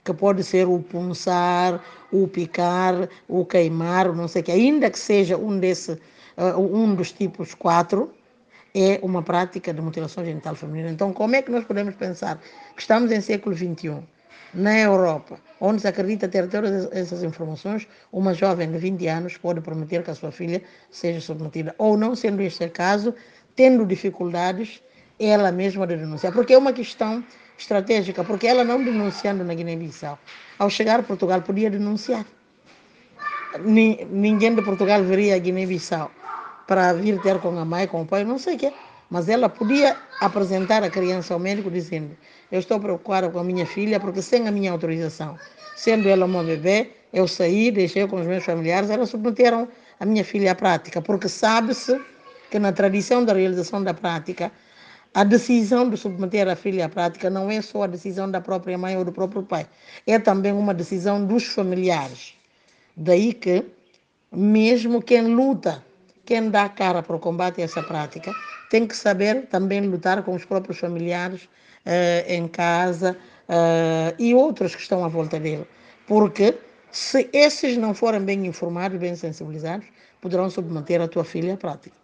que 0.04 0.14
pode 0.14 0.44
ser 0.44 0.68
o 0.68 0.78
punçar, 0.78 1.82
o 2.12 2.28
picar, 2.28 3.08
o 3.28 3.44
queimar, 3.44 4.12
não 4.14 4.28
sei 4.28 4.42
o 4.42 4.44
que, 4.44 4.52
ainda 4.52 4.90
que 4.90 4.98
seja 4.98 5.36
um, 5.36 5.58
desse, 5.58 5.92
uh, 5.92 6.60
um 6.60 6.94
dos 6.94 7.10
tipos 7.10 7.54
4, 7.54 8.10
é 8.74 8.98
uma 9.02 9.22
prática 9.22 9.72
de 9.72 9.80
mutilação 9.80 10.24
genital 10.24 10.54
feminina. 10.54 10.90
Então, 10.90 11.12
como 11.12 11.36
é 11.36 11.42
que 11.42 11.50
nós 11.50 11.64
podemos 11.64 11.94
pensar 11.94 12.40
que 12.74 12.80
estamos 12.80 13.10
em 13.12 13.20
século 13.20 13.54
XXI, 13.56 14.02
na 14.54 14.78
Europa, 14.78 15.38
onde 15.60 15.80
se 15.80 15.88
acredita 15.88 16.28
ter 16.28 16.46
todas 16.48 16.90
essas 16.92 17.22
informações, 17.22 17.88
uma 18.12 18.34
jovem 18.34 18.70
de 18.70 18.78
20 18.78 19.06
anos 19.08 19.36
pode 19.38 19.60
prometer 19.60 20.02
que 20.02 20.10
a 20.10 20.14
sua 20.14 20.30
filha 20.30 20.62
seja 20.90 21.20
submetida, 21.20 21.74
ou 21.78 21.96
não 21.96 22.14
sendo 22.14 22.42
este 22.42 22.68
caso, 22.68 23.14
tendo 23.56 23.86
dificuldades, 23.86 24.82
ela 25.18 25.50
mesma 25.50 25.86
de 25.86 25.96
denunciar, 25.96 26.32
porque 26.32 26.52
é 26.52 26.58
uma 26.58 26.72
questão 26.72 27.24
estratégica, 27.56 28.24
porque 28.24 28.46
ela 28.46 28.64
não 28.64 28.82
denunciando 28.82 29.42
na 29.44 29.54
Guiné-Bissau, 29.54 30.18
ao 30.58 30.68
chegar 30.68 31.00
a 31.00 31.02
Portugal 31.02 31.40
podia 31.40 31.70
denunciar. 31.70 32.26
Ninguém 33.60 34.54
de 34.54 34.62
Portugal 34.62 35.02
viria 35.02 35.36
a 35.36 35.38
Guiné-Bissau 35.38 36.10
para 36.66 36.92
vir 36.92 37.20
ter 37.20 37.38
com 37.38 37.58
a 37.58 37.64
mãe, 37.64 37.86
com 37.86 38.02
o 38.02 38.06
pai, 38.06 38.24
não 38.24 38.38
sei 38.38 38.56
o 38.56 38.58
quê. 38.58 38.72
Mas 39.10 39.28
ela 39.28 39.48
podia 39.48 39.96
apresentar 40.20 40.82
a 40.82 40.88
criança 40.88 41.34
ao 41.34 41.40
médico 41.40 41.70
dizendo: 41.70 42.16
Eu 42.50 42.58
estou 42.58 42.80
preocupada 42.80 43.28
com 43.28 43.38
a 43.38 43.44
minha 43.44 43.66
filha 43.66 44.00
porque, 44.00 44.22
sem 44.22 44.48
a 44.48 44.50
minha 44.50 44.72
autorização, 44.72 45.38
sendo 45.76 46.08
ela 46.08 46.24
uma 46.24 46.42
bebê, 46.42 46.90
eu 47.12 47.28
saí, 47.28 47.70
deixei 47.70 48.06
com 48.08 48.16
os 48.16 48.26
meus 48.26 48.44
familiares, 48.44 48.88
elas 48.88 49.10
submeteram 49.10 49.68
a 50.00 50.06
minha 50.06 50.24
filha 50.24 50.52
à 50.52 50.54
prática, 50.54 51.02
porque 51.02 51.28
sabe-se 51.28 52.00
que 52.50 52.58
na 52.58 52.72
tradição 52.72 53.24
da 53.24 53.34
realização 53.34 53.82
da 53.84 53.92
prática, 53.92 54.50
a 55.14 55.24
decisão 55.24 55.90
de 55.90 55.96
submeter 55.96 56.48
a 56.48 56.56
filha 56.56 56.86
à 56.86 56.88
prática 56.88 57.28
não 57.28 57.50
é 57.50 57.60
só 57.60 57.82
a 57.82 57.86
decisão 57.86 58.30
da 58.30 58.40
própria 58.40 58.78
mãe 58.78 58.96
ou 58.96 59.04
do 59.04 59.12
próprio 59.12 59.42
pai, 59.42 59.66
é 60.06 60.18
também 60.18 60.52
uma 60.52 60.72
decisão 60.72 61.24
dos 61.24 61.44
familiares. 61.44 62.34
Daí 62.96 63.34
que, 63.34 63.64
mesmo 64.30 65.02
quem 65.02 65.34
luta, 65.34 65.84
quem 66.24 66.50
dá 66.50 66.68
cara 66.68 67.02
para 67.02 67.16
o 67.16 67.18
combate 67.18 67.60
a 67.60 67.64
essa 67.64 67.82
prática, 67.82 68.32
tem 68.70 68.86
que 68.86 68.96
saber 68.96 69.46
também 69.46 69.80
lutar 69.80 70.22
com 70.22 70.34
os 70.34 70.44
próprios 70.44 70.78
familiares 70.78 71.44
uh, 71.44 72.28
em 72.28 72.48
casa 72.48 73.16
uh, 73.48 74.14
e 74.18 74.34
outros 74.34 74.74
que 74.74 74.82
estão 74.82 75.04
à 75.04 75.08
volta 75.08 75.38
dele. 75.38 75.66
Porque 76.06 76.54
se 76.90 77.28
esses 77.32 77.76
não 77.76 77.94
forem 77.94 78.20
bem 78.20 78.46
informados, 78.46 78.98
bem 78.98 79.14
sensibilizados, 79.16 79.86
poderão 80.20 80.48
submeter 80.48 81.00
a 81.00 81.08
tua 81.08 81.24
filha 81.24 81.54
à 81.54 81.56
prática. 81.56 81.96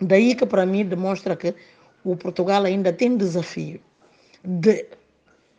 Daí 0.00 0.34
que 0.34 0.46
para 0.46 0.66
mim 0.66 0.84
demonstra 0.84 1.36
que 1.36 1.54
o 2.04 2.16
Portugal 2.16 2.64
ainda 2.64 2.92
tem 2.92 3.16
desafio 3.16 3.80
de 4.44 4.86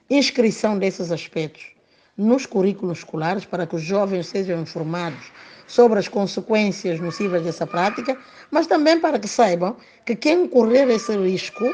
inscrição 0.09 0.77
desses 0.77 1.11
aspectos 1.11 1.71
nos 2.17 2.45
currículos 2.45 2.99
escolares 2.99 3.45
para 3.45 3.67
que 3.67 3.75
os 3.75 3.81
jovens 3.81 4.27
sejam 4.27 4.61
informados 4.61 5.31
sobre 5.67 5.99
as 5.99 6.07
consequências 6.07 6.99
nocivas 6.99 7.43
dessa 7.43 7.67
prática, 7.67 8.17
mas 8.49 8.65
também 8.65 8.99
para 8.99 9.19
que 9.19 9.27
saibam 9.27 9.75
que 10.05 10.15
quem 10.15 10.47
correr 10.47 10.89
esse 10.89 11.15
risco, 11.17 11.65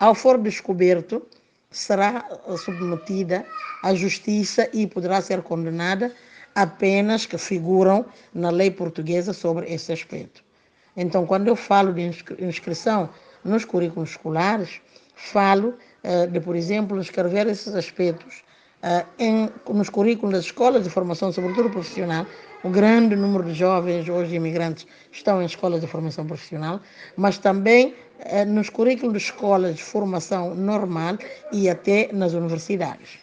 ao 0.00 0.14
for 0.14 0.36
descoberto, 0.36 1.24
será 1.70 2.24
submetida 2.64 3.44
à 3.82 3.94
justiça 3.94 4.68
e 4.72 4.86
poderá 4.86 5.20
ser 5.20 5.42
condenada 5.42 6.12
a 6.54 6.66
penas 6.66 7.26
que 7.26 7.38
figuram 7.38 8.04
na 8.34 8.50
lei 8.50 8.70
portuguesa 8.70 9.32
sobre 9.32 9.72
esse 9.72 9.92
aspecto. 9.92 10.42
Então, 10.96 11.24
quando 11.24 11.46
eu 11.46 11.54
falo 11.54 11.92
de 11.92 12.10
inscrição 12.40 13.08
nos 13.44 13.64
currículos 13.64 14.10
escolares, 14.10 14.80
falo 15.14 15.74
uh, 16.02 16.26
de, 16.26 16.40
por 16.40 16.56
exemplo, 16.56 17.00
escrever 17.00 17.46
esses 17.46 17.74
aspectos 17.74 18.42
uh, 18.82 19.06
em, 19.18 19.48
nos 19.68 19.88
currículos 19.88 20.34
das 20.34 20.44
escolas 20.46 20.82
de 20.82 20.90
formação, 20.90 21.30
sobretudo 21.30 21.70
profissional, 21.70 22.26
o 22.64 22.70
grande 22.70 23.14
número 23.14 23.44
de 23.44 23.54
jovens 23.54 24.08
hoje 24.08 24.34
imigrantes 24.34 24.86
estão 25.12 25.40
em 25.40 25.46
escolas 25.46 25.80
de 25.80 25.86
formação 25.86 26.26
profissional, 26.26 26.80
mas 27.16 27.38
também 27.38 27.94
eh, 28.20 28.44
nos 28.44 28.68
currículos 28.68 29.12
de 29.12 29.18
escolas 29.18 29.76
de 29.76 29.82
formação 29.82 30.54
normal 30.54 31.18
e 31.52 31.68
até 31.68 32.10
nas 32.12 32.32
universidades. 32.32 33.18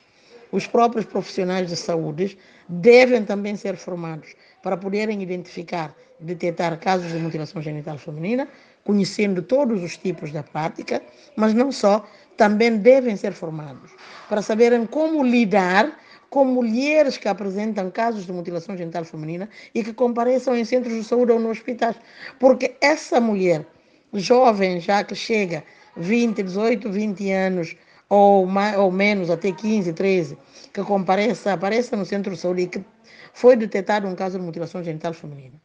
os 0.52 0.66
próprios 0.66 1.06
profissionais 1.06 1.68
de 1.68 1.76
saúde 1.76 2.38
devem 2.70 3.26
também 3.26 3.56
ser 3.58 3.76
formados 3.76 4.36
para 4.64 4.78
poderem 4.78 5.22
identificar, 5.22 5.94
detectar 6.20 6.80
casos 6.80 7.12
de 7.12 7.18
mutilação 7.18 7.62
genital 7.62 7.98
feminina, 7.98 8.48
conhecendo 8.86 9.42
todos 9.42 9.84
os 9.84 9.98
tipos 9.98 10.32
da 10.32 10.44
prática, 10.44 11.02
mas 11.36 11.54
não 11.54 11.72
só, 11.72 12.08
também 12.38 12.78
devem 12.78 13.16
ser 13.18 13.34
formados 13.34 13.92
para 14.30 14.42
saberem 14.42 14.86
como 14.86 15.24
lidar 15.24 16.00
com 16.30 16.46
mulheres 16.46 17.18
que 17.18 17.28
apresentam 17.28 17.90
casos 17.92 18.26
de 18.26 18.34
mutilação 18.34 18.76
genital 18.76 19.06
feminina 19.06 19.50
e 19.74 19.84
que 19.84 19.94
compareçam 19.94 20.56
em 20.56 20.66
centros 20.66 20.94
de 20.94 21.04
saúde 21.04 21.32
ou 21.32 21.40
no 21.40 21.50
hospitais. 21.50 21.96
Porque 22.40 22.76
essa 22.82 23.20
mulher, 23.20 23.66
jovem 24.14 24.80
já 24.80 25.04
que 25.04 25.16
chega 25.16 25.64
20, 25.98 26.44
18, 26.44 26.92
20 26.92 27.32
anos, 27.32 27.76
ou, 28.10 28.46
mais, 28.46 28.78
ou 28.78 28.92
menos, 28.92 29.30
até 29.30 29.52
15, 29.52 29.94
13, 29.94 30.38
que 30.74 30.84
compareça, 30.84 31.54
apareça 31.54 31.96
no 31.96 32.06
centro 32.06 32.34
de 32.34 32.40
saúde 32.40 32.62
e 32.62 32.68
que 32.68 32.86
foi 33.34 33.56
detectado 33.56 34.08
um 34.08 34.16
caso 34.16 34.40
de 34.40 34.46
mutilação 34.46 34.84
genital 34.84 35.14
feminina. 35.14 35.60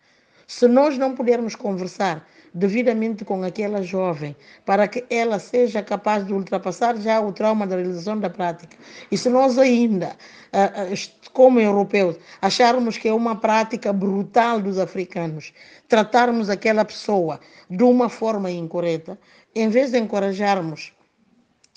Se 0.46 0.66
nós 0.66 0.98
não 0.98 1.14
pudermos 1.14 1.54
conversar 1.54 2.26
devidamente 2.53 3.24
com 3.24 3.42
aquela 3.42 3.82
jovem, 3.82 4.34
para 4.64 4.88
que 4.88 5.05
ela 5.09 5.38
seja 5.38 5.82
capaz 5.82 6.26
de 6.26 6.32
ultrapassar 6.32 6.96
já 6.96 7.20
o 7.20 7.32
trauma 7.32 7.66
da 7.66 7.76
realização 7.76 8.18
da 8.18 8.28
prática. 8.28 8.76
E 9.11 9.16
se 9.16 9.28
nós 9.28 9.59
ainda, 9.59 10.16
ah, 10.53 10.72
ah, 10.74 11.28
como 11.32 11.61
europeus, 11.61 12.16
acharmos 12.42 12.98
que 12.98 13.09
é 13.09 13.14
uma 13.14 13.36
prática 13.36 13.92
brutal 13.92 14.61
dos 14.61 14.78
africanos, 14.78 15.53
tratarmos 15.88 16.51
aquela 16.51 16.84
pessoa 16.84 17.40
de 17.68 17.84
uma 17.84 18.09
forma 18.09 18.51
incorreta, 18.51 19.18
em 19.55 19.68
vez 19.68 19.92
de 19.92 19.98
encorajarmos 19.98 20.92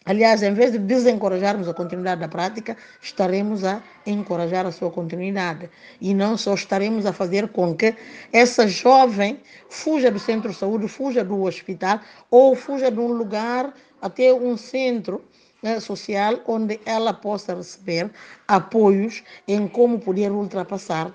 Aliás, 0.05 0.43
em 0.43 0.53
vez 0.53 0.73
de 0.73 0.79
desencorajarmos 0.79 1.67
a 1.69 1.73
continuidade 1.73 2.19
da 2.19 2.27
prática, 2.27 2.75
estaremos 3.01 3.63
a 3.63 3.81
encorajar 4.05 4.65
a 4.65 4.71
sua 4.71 4.91
continuidade. 4.91 5.69
E 6.01 6.13
não 6.13 6.35
só 6.35 6.53
estaremos 6.53 7.05
a 7.05 7.13
fazer 7.13 7.47
com 7.47 7.73
que 7.73 7.95
essa 8.31 8.67
jovem 8.67 9.39
fuja 9.69 10.11
do 10.11 10.19
centro 10.19 10.51
de 10.51 10.57
saúde, 10.57 10.89
fuja 10.89 11.23
do 11.23 11.43
hospital 11.43 12.01
ou 12.29 12.53
fuja 12.53 12.91
de 12.91 12.99
um 12.99 13.13
lugar 13.13 13.73
até 14.01 14.33
um 14.33 14.57
centro 14.57 15.23
né, 15.61 15.79
social 15.79 16.41
onde 16.45 16.81
ela 16.85 17.13
possa 17.13 17.55
receber 17.55 18.11
apoios 18.45 19.23
em 19.47 19.65
como 19.69 19.97
poder 19.99 20.29
ultrapassar 20.31 21.07
uh, 21.07 21.13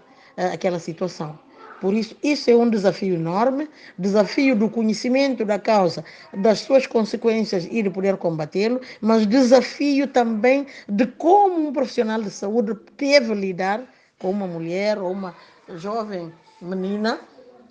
aquela 0.55 0.79
situação. 0.79 1.39
Por 1.81 1.95
isso, 1.95 2.17
isso 2.23 2.51
é 2.51 2.57
um 2.57 2.69
desafio 2.69 3.15
enorme, 3.15 3.69
desafio 3.99 4.57
do 4.57 4.69
conhecimento 4.69 5.45
da 5.45 5.59
causa, 5.59 6.05
das 6.35 6.61
suas 6.61 6.87
consequências 6.87 7.69
e 7.71 7.83
de 7.83 7.91
poder 7.91 8.17
combatê-lo, 8.17 8.81
mas 9.01 9.27
desafio 9.27 10.09
também 10.09 10.67
de 10.89 11.07
como 11.07 11.69
um 11.69 11.73
profissional 11.73 12.21
de 12.21 12.31
saúde 12.31 12.77
deve 12.97 13.35
lidar 13.35 13.83
com 14.19 14.31
uma 14.31 14.47
mulher 14.47 14.99
ou 14.99 15.13
uma 15.13 15.35
jovem 15.77 16.33
menina, 16.61 17.21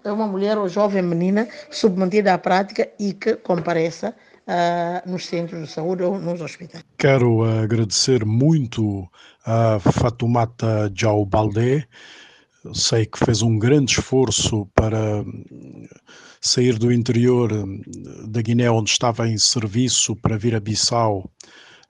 uma 0.06 0.28
mulher 0.28 0.58
ou 0.58 0.70
jovem 0.70 1.02
menina 1.02 1.48
submetida 1.70 2.34
à 2.34 2.38
prática 2.38 2.88
e 2.98 3.14
que 3.14 3.36
compareça 3.36 4.16
uh, 4.48 5.10
nos 5.10 5.26
centros 5.26 5.68
de 5.68 5.72
saúde 5.72 6.04
ou 6.04 6.18
nos 6.18 6.42
hospitais. 6.42 6.84
Quero 6.98 7.44
agradecer 7.44 8.26
muito 8.26 9.08
a 9.46 9.80
Fatumata 9.80 10.92
Jaubalde, 10.96 11.88
sei 12.74 13.06
que 13.06 13.24
fez 13.24 13.42
um 13.42 13.58
grande 13.58 13.94
esforço 13.94 14.68
para 14.74 15.22
hum, 15.22 15.88
sair 16.42 16.78
do 16.78 16.92
interior 16.92 17.52
hum, 17.52 17.82
da 18.28 18.42
Guiné, 18.42 18.70
onde 18.70 18.90
estava 18.90 19.28
em 19.28 19.38
serviço, 19.38 20.16
para 20.16 20.38
vir 20.38 20.56
a 20.56 20.60
Bissau, 20.60 21.30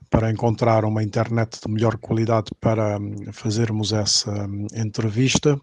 para 0.09 0.31
encontrar 0.31 0.85
uma 0.85 1.03
internet 1.03 1.59
de 1.65 1.71
melhor 1.71 1.97
qualidade 1.97 2.51
para 2.59 2.97
hum, 2.97 3.15
fazermos 3.31 3.93
essa 3.93 4.47
entrevista. 4.73 5.59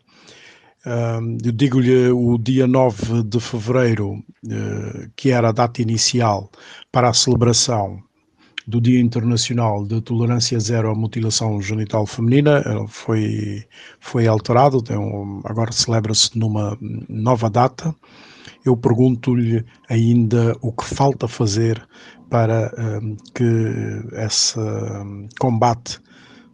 Eu 1.43 1.53
digo-lhe 1.53 2.11
o 2.11 2.37
dia 2.37 2.67
9 2.67 3.23
de 3.23 3.41
fevereiro, 3.41 4.23
eh, 4.47 5.09
que 5.17 5.31
era 5.31 5.49
a 5.49 5.53
data 5.53 5.81
inicial 5.81 6.51
para 6.93 7.09
a 7.09 7.15
celebração 7.15 8.03
do 8.67 8.81
Dia 8.81 9.01
Internacional 9.01 9.85
de 9.85 10.01
Tolerância 10.01 10.59
Zero 10.59 10.91
à 10.91 10.95
Mutilação 10.95 11.61
Genital 11.61 12.07
Feminina 12.07 12.63
foi, 12.89 13.65
foi 14.01 14.27
alterado, 14.27 14.83
um, 14.91 15.41
agora 15.45 15.71
celebra-se 15.73 16.39
numa 16.39 16.77
nova 17.09 17.51
data. 17.51 17.95
Eu 18.65 18.77
pergunto-lhe 18.77 19.65
ainda 19.89 20.57
o 20.63 20.73
que 20.73 20.85
falta 20.85 21.29
fazer 21.29 21.87
para 22.31 22.73
um, 23.03 23.17
que 23.35 23.45
esse 24.25 24.59
um, 24.59 25.29
combate 25.39 26.01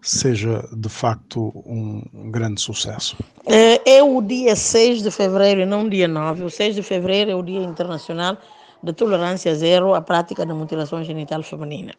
seja 0.03 0.67
de 0.73 0.89
facto 0.89 1.53
um 1.65 2.03
grande 2.31 2.61
sucesso. 2.61 3.17
É, 3.47 3.99
é 3.99 4.03
o 4.03 4.21
dia 4.21 4.57
6 4.57 5.03
de 5.03 5.11
fevereiro 5.11 5.65
não 5.67 5.89
dia 5.89 6.09
9. 6.09 6.45
O 6.45 6.51
6 6.51 6.75
de 6.75 6.83
fevereiro 6.83 7.31
é 7.31 7.35
o 7.35 7.43
Dia 7.43 7.61
Internacional 7.61 8.39
de 8.83 8.93
tolerância 8.93 9.55
zero 9.55 9.95
à 9.95 10.01
prática 10.01 10.45
da 10.47 10.55
mutilação 10.55 11.03
genital 11.05 11.43
feminina. 11.43 11.93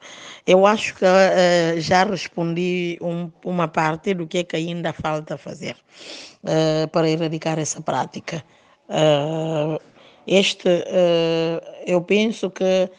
Eu 0.46 0.66
acho 0.66 0.96
que 0.96 1.06
uh, 1.06 1.80
já 1.80 2.04
respondi 2.04 2.98
um, 3.02 3.32
uma 3.46 3.68
parte 3.68 4.14
do 4.14 4.28
que 4.28 4.40
é 4.40 4.44
que 4.44 4.56
ainda 4.56 4.92
falta 4.94 5.38
fazer 5.38 5.76
uh, 6.44 6.88
para 6.90 7.10
erradicar 7.10 7.60
essa 7.60 7.82
prática. 7.82 8.44
Uh, 8.90 9.80
este, 10.28 10.70
eu 11.88 12.00
penso 12.02 12.52
que 12.52 12.90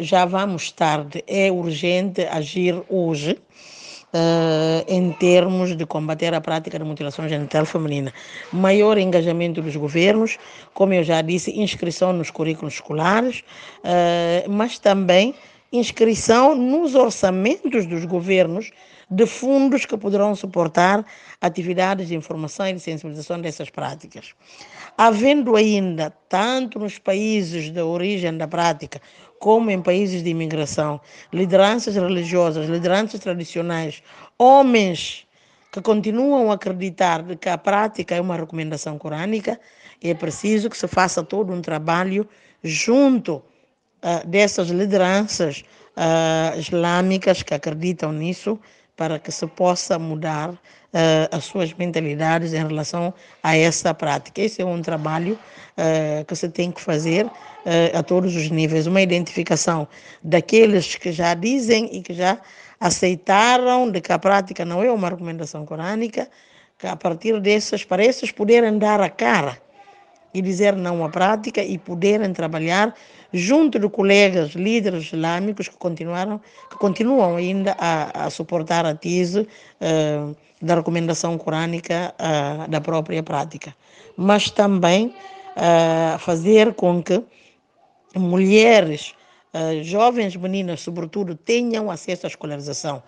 já 0.00 0.24
vamos 0.24 0.72
tarde, 0.72 1.22
é 1.28 1.50
urgente 1.50 2.22
agir 2.26 2.82
hoje 2.88 3.38
uh, 4.12 4.84
em 4.88 5.12
termos 5.12 5.76
de 5.76 5.84
combater 5.86 6.34
a 6.34 6.40
prática 6.40 6.78
da 6.78 6.84
mutilação 6.84 7.28
genital 7.28 7.64
feminina. 7.64 8.12
Maior 8.52 8.98
engajamento 8.98 9.62
dos 9.62 9.76
governos, 9.76 10.38
como 10.74 10.92
eu 10.94 11.02
já 11.02 11.20
disse, 11.22 11.58
inscrição 11.58 12.12
nos 12.12 12.30
currículos 12.30 12.74
escolares, 12.74 13.42
uh, 13.84 14.50
mas 14.50 14.78
também 14.78 15.34
inscrição 15.72 16.54
nos 16.54 16.94
orçamentos 16.94 17.86
dos 17.86 18.04
governos 18.04 18.70
de 19.10 19.26
fundos 19.26 19.86
que 19.86 19.96
poderão 19.96 20.34
suportar 20.34 21.04
atividades 21.40 22.08
de 22.08 22.14
informação 22.14 22.66
e 22.68 22.72
de 22.72 22.80
sensibilização 22.80 23.40
dessas 23.40 23.70
práticas. 23.70 24.34
Havendo 24.98 25.54
ainda, 25.54 26.10
tanto 26.28 26.78
nos 26.78 26.98
países 26.98 27.70
de 27.70 27.80
origem 27.80 28.36
da 28.36 28.48
prática, 28.48 29.00
como 29.38 29.70
em 29.70 29.80
países 29.80 30.22
de 30.22 30.30
imigração, 30.30 31.00
lideranças 31.32 31.94
religiosas, 31.94 32.68
lideranças 32.68 33.20
tradicionais, 33.20 34.02
homens 34.38 35.26
que 35.70 35.80
continuam 35.80 36.50
a 36.50 36.54
acreditar 36.54 37.22
que 37.36 37.48
a 37.48 37.58
prática 37.58 38.14
é 38.14 38.20
uma 38.20 38.36
recomendação 38.36 38.98
corânica, 38.98 39.60
é 40.02 40.14
preciso 40.14 40.70
que 40.70 40.76
se 40.76 40.88
faça 40.88 41.22
todo 41.22 41.52
um 41.52 41.60
trabalho 41.60 42.28
junto 42.62 43.36
uh, 43.36 44.26
dessas 44.26 44.68
lideranças 44.68 45.64
uh, 45.96 46.58
islâmicas 46.58 47.42
que 47.42 47.54
acreditam 47.54 48.12
nisso, 48.12 48.58
para 48.96 49.18
que 49.18 49.30
se 49.30 49.46
possa 49.46 49.98
mudar 49.98 50.50
uh, 50.50 50.56
as 51.30 51.44
suas 51.44 51.72
mentalidades 51.74 52.54
em 52.54 52.66
relação 52.66 53.12
a 53.42 53.56
essa 53.56 53.92
prática. 53.92 54.40
Esse 54.40 54.62
é 54.62 54.64
um 54.64 54.80
trabalho 54.80 55.38
uh, 55.76 56.24
que 56.24 56.34
se 56.34 56.48
tem 56.48 56.72
que 56.72 56.80
fazer 56.80 57.26
uh, 57.26 57.30
a 57.98 58.02
todos 58.02 58.34
os 58.34 58.50
níveis, 58.50 58.86
uma 58.86 59.02
identificação 59.02 59.86
daqueles 60.22 60.94
que 60.94 61.12
já 61.12 61.34
dizem 61.34 61.90
e 61.92 62.00
que 62.00 62.14
já 62.14 62.38
aceitaram 62.80 63.90
de 63.90 64.00
que 64.00 64.12
a 64.12 64.18
prática 64.18 64.64
não 64.64 64.82
é 64.82 64.90
uma 64.90 65.10
recomendação 65.10 65.64
corânica, 65.66 66.28
que 66.78 66.86
a 66.86 66.96
partir 66.96 67.40
dessas, 67.40 67.84
para 67.84 68.04
esses 68.04 68.30
poderem 68.30 68.78
dar 68.78 69.00
a 69.00 69.08
cara 69.08 69.58
e 70.32 70.42
dizer 70.42 70.76
não 70.76 71.02
à 71.04 71.08
prática 71.08 71.62
e 71.62 71.78
poderem 71.78 72.32
trabalhar 72.32 72.94
junto 73.32 73.78
de 73.78 73.88
colegas 73.88 74.50
líderes 74.52 75.12
islâmicos 75.12 75.68
que 75.68 75.76
continuaram 75.76 76.40
que 76.70 76.76
continuam 76.78 77.36
ainda 77.36 77.76
a, 77.78 78.26
a 78.26 78.30
suportar 78.30 78.86
a 78.86 78.94
tese 78.94 79.40
uh, 79.40 80.36
da 80.60 80.74
recomendação 80.76 81.36
corânica 81.36 82.14
uh, 82.18 82.70
da 82.70 82.80
própria 82.80 83.22
prática, 83.22 83.74
mas 84.16 84.50
também 84.50 85.14
uh, 85.56 86.18
fazer 86.18 86.74
com 86.74 87.02
que 87.02 87.22
mulheres, 88.14 89.14
jovens 89.82 90.34
meninas, 90.36 90.80
sobretudo, 90.80 91.34
tenham 91.34 91.90
acesso 91.90 92.26
à 92.26 92.28
escolarização. 92.28 93.02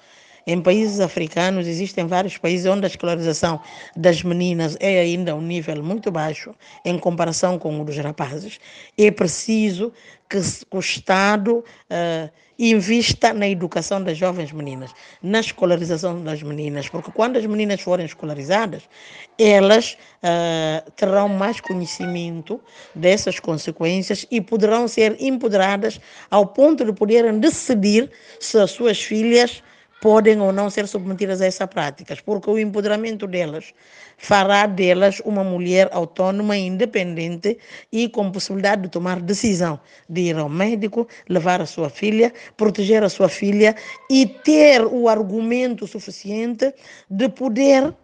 Em 0.51 0.63
países 0.63 0.99
africanos 0.99 1.67
existem 1.67 2.07
vários 2.07 2.39
países 2.39 2.65
onde 2.65 2.87
a 2.87 2.89
escolarização 2.89 3.61
das 3.95 4.23
meninas 4.23 4.79
é 4.81 4.99
ainda 4.99 5.37
um 5.37 5.43
nível 5.43 5.85
muito 5.85 6.11
baixo 6.11 6.55
em 6.83 6.99
comparação 6.99 7.59
com 7.59 7.79
o 7.79 7.85
dos 7.85 7.99
rapazes. 7.99 8.59
É 8.97 9.11
preciso 9.11 9.93
que 10.27 10.39
o 10.71 10.79
Estado 10.79 11.59
uh, 11.59 12.31
invista 12.59 13.35
na 13.35 13.47
educação 13.47 14.03
das 14.03 14.17
jovens 14.17 14.51
meninas, 14.51 14.91
na 15.23 15.41
escolarização 15.41 16.25
das 16.25 16.43
meninas, 16.43 16.89
porque 16.89 17.13
quando 17.13 17.37
as 17.37 17.45
meninas 17.45 17.83
forem 17.83 18.07
escolarizadas, 18.07 18.85
elas 19.39 19.99
uh, 20.23 20.91
terão 20.93 21.29
mais 21.29 21.61
conhecimento 21.61 22.59
dessas 22.95 23.39
consequências 23.39 24.27
e 24.31 24.41
poderão 24.41 24.89
ser 24.89 25.15
empoderadas 25.21 26.01
ao 26.31 26.47
ponto 26.47 26.87
de 26.87 26.93
poderem 26.95 27.39
decidir 27.39 28.11
se 28.41 28.59
as 28.59 28.71
suas 28.71 29.03
filhas 29.03 29.63
podem 30.01 30.41
ou 30.41 30.53
não 30.53 30.71
ser 30.71 30.87
submetidas 30.87 31.41
a 31.41 31.47
essas 31.47 31.69
práticas, 31.69 32.21
porque 32.21 32.49
o 32.51 32.59
empoderamento 32.59 33.27
delas 33.27 33.73
fará 34.17 34.67
delas 34.67 35.21
uma 35.25 35.43
mulher 35.45 35.89
autônoma, 35.93 36.57
independente 36.57 37.59
e 37.93 38.09
com 38.09 38.31
possibilidade 38.31 38.83
de 38.83 38.89
tomar 38.89 39.21
decisão 39.21 39.81
de 40.09 40.23
ir 40.23 40.37
ao 40.37 40.49
médico, 40.49 41.07
levar 41.29 41.61
a 41.61 41.67
sua 41.67 41.91
filha, 41.91 42.33
proteger 42.57 43.03
a 43.03 43.09
sua 43.09 43.29
filha 43.29 43.75
e 44.11 44.27
ter 44.27 44.85
o 44.85 45.09
argumento 45.09 45.87
suficiente 45.87 46.75
de 47.11 47.29
poder 47.29 47.95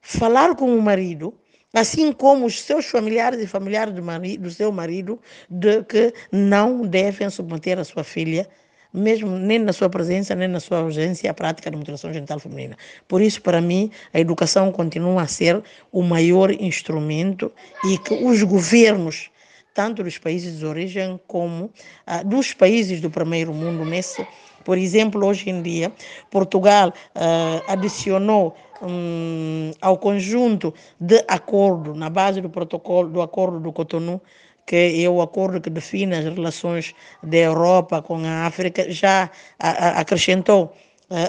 falar 0.00 0.54
com 0.54 0.76
o 0.76 0.82
marido 0.82 1.34
assim 1.74 2.12
como 2.12 2.46
os 2.46 2.60
seus 2.60 2.86
familiares 2.86 3.40
e 3.40 3.46
familiares 3.46 3.94
do, 3.94 4.02
marido, 4.02 4.42
do 4.42 4.50
seu 4.50 4.70
marido, 4.70 5.18
de 5.48 5.82
que 5.84 6.12
não 6.30 6.82
devem 6.82 7.30
submeter 7.30 7.78
a 7.78 7.84
sua 7.84 8.04
filha 8.04 8.46
mesmo 8.92 9.30
nem 9.30 9.58
na 9.58 9.72
sua 9.72 9.88
presença, 9.88 10.34
nem 10.34 10.48
na 10.48 10.60
sua 10.60 10.78
ausência, 10.78 11.30
a 11.30 11.34
prática 11.34 11.70
da 11.70 11.76
mutilação 11.76 12.12
genital 12.12 12.38
feminina. 12.38 12.76
Por 13.08 13.22
isso, 13.22 13.40
para 13.40 13.60
mim, 13.60 13.90
a 14.12 14.20
educação 14.20 14.70
continua 14.70 15.22
a 15.22 15.26
ser 15.26 15.62
o 15.90 16.02
maior 16.02 16.50
instrumento 16.50 17.50
e 17.84 17.98
que 17.98 18.14
os 18.14 18.42
governos, 18.42 19.30
tanto 19.74 20.02
dos 20.02 20.18
países 20.18 20.58
de 20.58 20.66
origem 20.66 21.18
como 21.26 21.70
ah, 22.06 22.22
dos 22.22 22.52
países 22.52 23.00
do 23.00 23.10
primeiro 23.10 23.54
mundo, 23.54 23.84
nesse, 23.84 24.26
por 24.64 24.76
exemplo, 24.76 25.24
hoje 25.26 25.48
em 25.48 25.62
dia, 25.62 25.90
Portugal 26.30 26.92
ah, 27.14 27.62
adicionou 27.68 28.54
um, 28.82 29.70
ao 29.80 29.96
conjunto 29.96 30.74
de 31.00 31.24
acordo 31.28 31.94
na 31.94 32.10
base 32.10 32.40
do 32.40 32.50
protocolo 32.50 33.08
do 33.08 33.22
acordo 33.22 33.60
do 33.60 33.72
Cotonou 33.72 34.20
que 34.66 35.04
é 35.04 35.08
o 35.08 35.20
acordo 35.20 35.60
que 35.60 35.70
define 35.70 36.14
as 36.16 36.24
relações 36.24 36.94
da 37.22 37.38
Europa 37.38 38.02
com 38.02 38.24
a 38.24 38.46
África, 38.46 38.90
já 38.90 39.30
acrescentou 39.58 40.72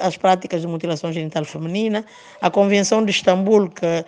as 0.01 0.17
práticas 0.17 0.61
de 0.61 0.67
mutilação 0.67 1.11
genital 1.11 1.45
feminina, 1.45 2.05
a 2.41 2.49
Convenção 2.49 3.03
de 3.03 3.11
Istambul, 3.11 3.69
que 3.69 4.05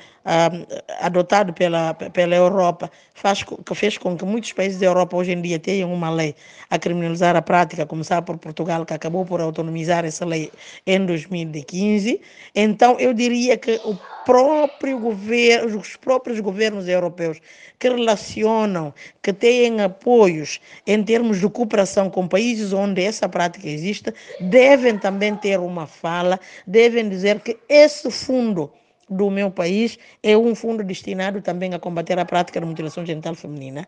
adotado 1.00 1.54
pela, 1.54 1.94
pela 1.94 2.36
Europa, 2.36 2.90
faz, 3.14 3.44
que 3.44 3.76
fez 3.76 3.98
com 3.98 4.18
que 4.18 4.26
muitos 4.26 4.52
países 4.54 4.80
da 4.80 4.88
Europa 4.88 5.16
hoje 5.16 5.32
em 5.32 5.42
dia 5.42 5.60
tenham 5.60 5.94
uma 5.94 6.10
lei 6.10 6.36
a 6.70 6.80
criminalizar 6.80 7.36
a 7.36 7.42
prática, 7.42 7.86
começar 7.86 8.24
por 8.24 8.38
Portugal, 8.38 8.86
que 8.86 8.94
acabou 8.94 9.24
por 9.24 9.40
autonomizar 9.40 10.04
essa 10.04 10.26
lei 10.26 10.52
em 10.88 11.06
2015. 11.06 12.20
Então, 12.56 12.98
eu 13.00 13.14
diria 13.14 13.56
que 13.56 13.80
o 13.86 13.96
próprio 14.26 15.00
governo, 15.00 15.78
os 15.78 15.96
próprios 15.96 16.40
governos 16.40 16.88
europeus 16.88 17.40
que 17.78 17.88
relacionam, 17.88 18.92
que 19.22 19.32
têm 19.32 19.82
apoios 19.82 20.60
em 20.88 21.04
termos 21.04 21.40
de 21.40 21.48
cooperação 21.48 22.10
com 22.10 22.28
países 22.28 22.74
onde 22.74 23.04
essa 23.04 23.30
prática 23.30 23.70
existe, 23.70 24.12
devem 24.40 24.98
também 24.98 25.36
ter 25.36 25.60
uma 25.66 25.88
fala, 25.88 26.40
devem 26.66 27.10
dizer 27.10 27.40
que 27.40 27.58
esse 27.68 28.10
fundo 28.12 28.72
do 29.10 29.30
meu 29.30 29.52
país 29.52 30.00
é 30.24 30.38
um 30.38 30.56
fundo 30.56 30.84
destinado 30.84 31.42
também 31.42 31.74
a 31.74 31.80
combater 31.80 32.18
a 32.18 32.26
prática 32.26 32.60
da 32.60 32.66
mutilação 32.66 33.06
genital 33.06 33.36
feminina 33.36 33.88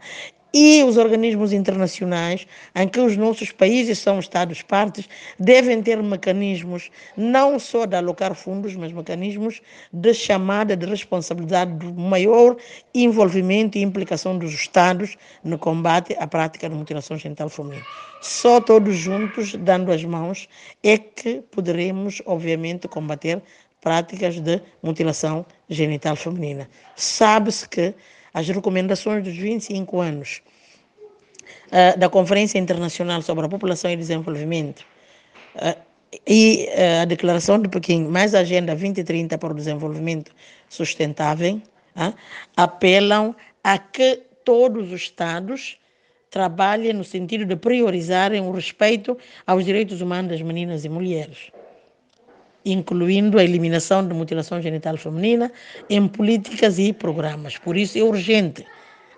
e 0.53 0.83
os 0.83 0.97
organismos 0.97 1.53
internacionais, 1.53 2.47
em 2.75 2.87
que 2.87 2.99
os 2.99 3.17
nossos 3.17 3.51
países 3.51 3.99
são 3.99 4.19
Estados-partes, 4.19 5.07
devem 5.39 5.81
ter 5.81 6.01
mecanismos 6.01 6.89
não 7.15 7.59
só 7.59 7.85
de 7.85 7.95
alocar 7.95 8.33
fundos, 8.33 8.75
mas 8.75 8.91
mecanismos 8.91 9.61
de 9.91 10.13
chamada 10.13 10.75
de 10.75 10.85
responsabilidade 10.85 11.73
do 11.73 11.93
maior 11.93 12.55
envolvimento 12.93 13.77
e 13.77 13.81
implicação 13.81 14.37
dos 14.37 14.53
Estados 14.53 15.17
no 15.43 15.57
combate 15.57 16.15
à 16.19 16.27
prática 16.27 16.69
da 16.69 16.75
mutilação 16.75 17.17
genital 17.17 17.49
feminina. 17.49 17.85
Só 18.21 18.59
todos 18.59 18.95
juntos, 18.95 19.53
dando 19.55 19.91
as 19.91 20.03
mãos, 20.03 20.47
é 20.83 20.97
que 20.97 21.41
poderemos, 21.51 22.21
obviamente, 22.25 22.87
combater 22.87 23.41
práticas 23.81 24.39
de 24.39 24.61
mutilação 24.81 25.45
genital 25.69 26.15
feminina. 26.15 26.67
Sabe-se 26.95 27.69
que 27.69 27.93
as 28.37 28.47
recomendações 28.47 29.23
dos 29.23 29.35
25 29.35 29.99
anos 29.99 30.43
uh, 31.71 31.97
da 31.97 32.07
Conferência 32.07 32.59
Internacional 32.59 33.19
sobre 33.23 33.47
a 33.47 33.49
População 33.49 33.89
e 33.89 33.95
Desenvolvimento 33.95 34.85
uh, 35.55 35.75
e 36.27 36.69
uh, 36.69 37.01
a 37.01 37.05
Declaração 37.05 37.59
de 37.59 37.67
Pequim, 37.67 38.03
mais 38.03 38.35
a 38.35 38.41
Agenda 38.41 38.75
2030 38.75 39.39
para 39.39 39.53
o 39.53 39.55
Desenvolvimento 39.55 40.31
Sustentável, 40.69 41.59
apelam 42.55 43.35
a 43.63 43.79
que 43.79 44.21
todos 44.45 44.91
os 44.91 45.01
Estados 45.01 45.79
trabalhem 46.29 46.93
no 46.93 47.03
sentido 47.03 47.43
de 47.43 47.55
priorizarem 47.55 48.41
o 48.41 48.51
respeito 48.51 49.17
aos 49.47 49.65
direitos 49.65 49.99
humanos 49.99 50.29
das 50.29 50.41
meninas 50.43 50.85
e 50.85 50.89
mulheres 50.89 51.51
incluindo 52.71 53.39
a 53.39 53.43
eliminação 53.43 54.05
da 54.05 54.13
mutilação 54.13 54.61
genital 54.61 54.97
feminina 54.97 55.51
em 55.89 56.07
políticas 56.07 56.77
e 56.79 56.93
programas. 56.93 57.57
Por 57.57 57.77
isso 57.77 57.97
é 57.97 58.03
urgente 58.03 58.65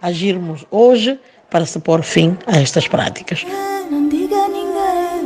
agirmos 0.01 0.65
hoje 0.71 1.19
para 1.49 1.65
se 1.65 1.79
pôr 1.79 2.03
fim 2.03 2.37
a 2.45 2.59
estas 2.59 2.87
práticas. 2.87 3.45
Não 3.89 4.07
diga 4.07 4.35
a 4.35 4.47
ninguém, 4.47 5.23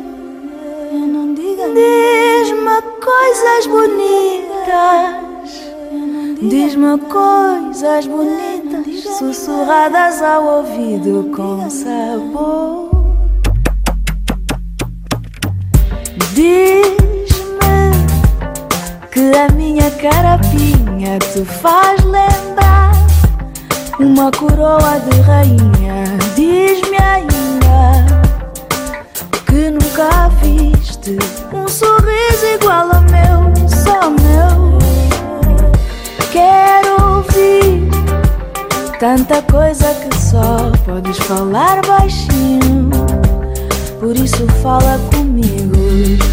não 1.07 1.34
diga 1.34 1.63
Diz-me 1.74 2.82
coisas 3.01 3.67
bonitas, 3.67 5.13
diz-me 6.41 6.97
coisas 7.09 8.07
bonitas, 8.07 9.03
sussurradas 9.17 10.21
ao 10.21 10.59
ouvido 10.59 11.30
com 11.36 11.69
sabor. 11.69 12.89
Diz 16.34 17.12
que 19.24 19.38
a 19.38 19.47
minha 19.53 19.89
carapinha 19.91 21.17
te 21.19 21.45
faz 21.45 22.03
lembrar 22.03 22.91
uma 23.97 24.30
coroa 24.32 24.99
de 24.99 25.21
rainha. 25.21 26.03
Diz-me 26.36 26.97
ainda 26.97 28.05
que 29.45 29.69
nunca 29.71 30.28
viste 30.41 31.17
um 31.53 31.65
sorriso 31.69 32.45
igual 32.53 32.89
ao 32.91 33.01
meu, 33.03 33.53
só 33.69 34.09
meu. 34.09 34.78
Quero 36.34 37.15
ouvir 37.15 37.89
tanta 38.99 39.41
coisa 39.43 39.93
que 39.93 40.17
só 40.17 40.69
podes 40.86 41.17
falar 41.19 41.82
baixinho. 41.86 42.91
Por 44.01 44.17
isso 44.17 44.45
fala 44.61 44.99
comigo, 45.13 45.78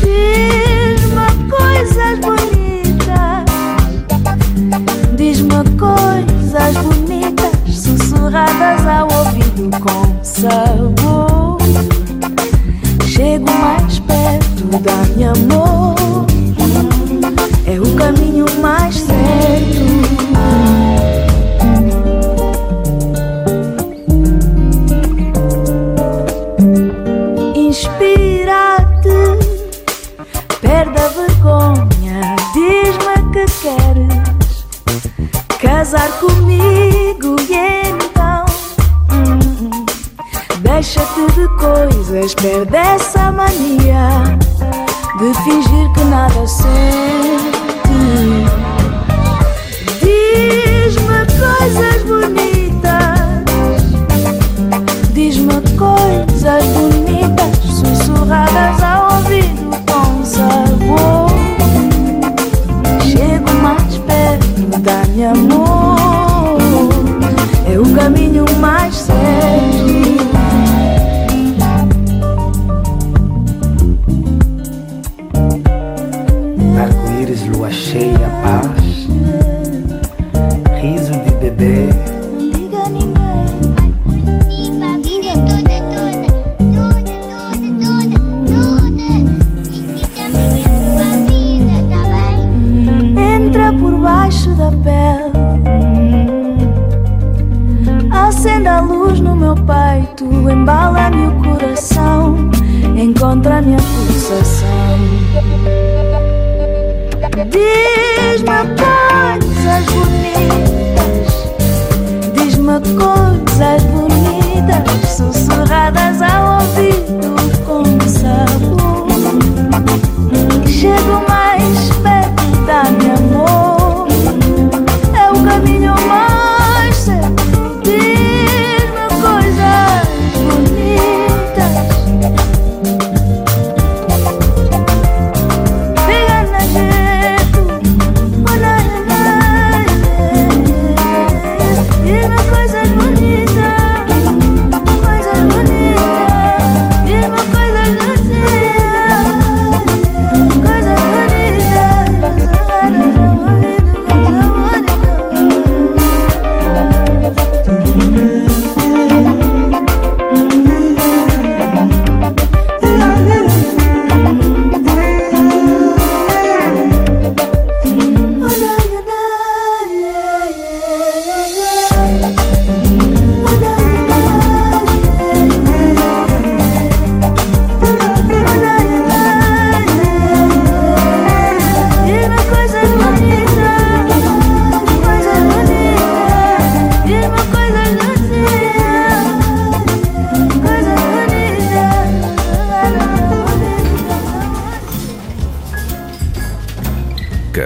diz-me 0.03 1.51
coisas 1.51 2.19
bonitas. 2.19 2.60
Diz-me 5.41 5.65
coisas 5.79 6.77
bonitas, 6.85 7.51
sussurradas 7.75 8.87
ao 8.87 9.09
ouvido 9.11 9.71
com 9.81 10.23
sabor. 10.23 11.57
Chego 13.07 13.51
mais 13.51 13.99
perto, 14.01 14.65
dá-me 14.83 15.25
amor. 15.25 16.27
É 17.67 17.81
o 17.81 17.95
caminho 17.97 18.45
mais 18.61 18.97
certo. 18.97 19.90
Deixa-te 40.93 41.25
de 41.35 41.49
coisas, 41.51 42.35
perde 42.35 42.77
essa 42.77 43.31
mania 43.31 44.25
De 45.21 45.33
fingir 45.45 45.93
que 45.93 46.05
nada 46.07 46.45
sente. 46.49 46.67
Diz-me 50.01 51.27
coisas 51.39 52.03
bonitas 52.03 53.45
Diz-me 55.13 55.61
coisas 55.79 56.65
bonitas 56.75 57.57
Sussurradas 57.69 58.83
ao 58.83 59.15
ouvido 59.15 59.71
com 59.87 60.25
sabor. 60.25 61.31
Chego 63.01 63.49
mais 63.63 63.97
perto 63.99 64.81
da 64.81 65.07
minha 65.07 65.31
amor. 65.31 66.01
Caminho 68.01 68.47
mais 68.61 68.80
cheia, 77.73 78.29
pá. 78.43 78.80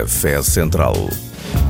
Café 0.05 0.43
Central. 0.43 1.09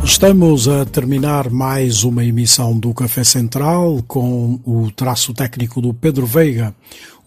Estamos 0.03 0.66
a 0.66 0.85
terminar 0.85 1.49
mais 1.51 2.03
uma 2.03 2.24
emissão 2.24 2.76
do 2.76 2.93
Café 2.93 3.22
Central 3.22 4.03
com 4.09 4.59
o 4.64 4.91
traço 4.91 5.32
técnico 5.32 5.80
do 5.80 5.95
Pedro 5.95 6.26
Veiga, 6.26 6.74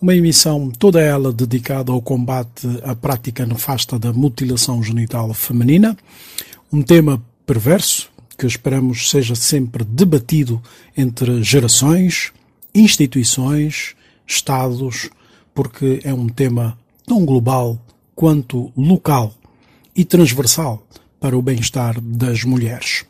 uma 0.02 0.14
emissão 0.14 0.70
toda 0.70 1.00
ela 1.00 1.32
dedicada 1.32 1.94
ao 1.94 2.02
combate 2.02 2.68
à 2.84 2.94
prática 2.94 3.46
nefasta 3.46 3.98
da 3.98 4.12
mutilação 4.12 4.84
genital 4.84 5.34
feminina, 5.34 5.96
um 6.74 6.82
tema 6.82 7.24
perverso 7.46 8.10
que 8.38 8.46
esperamos 8.46 9.10
seja 9.10 9.34
sempre 9.34 9.86
debatido 9.86 10.62
entre 10.98 11.42
gerações, 11.42 12.34
instituições, 12.76 13.96
Estados, 14.28 15.10
porque 15.56 16.02
é 16.04 16.14
um 16.14 16.28
tema 16.28 16.78
tão 17.06 17.24
global 17.24 17.80
quanto 18.14 18.74
local 18.76 19.34
e 19.98 20.06
transversal 20.06 20.86
para 21.20 21.36
o 21.36 21.42
bem-estar 21.42 22.00
das 22.00 22.44
mulheres. 22.44 23.04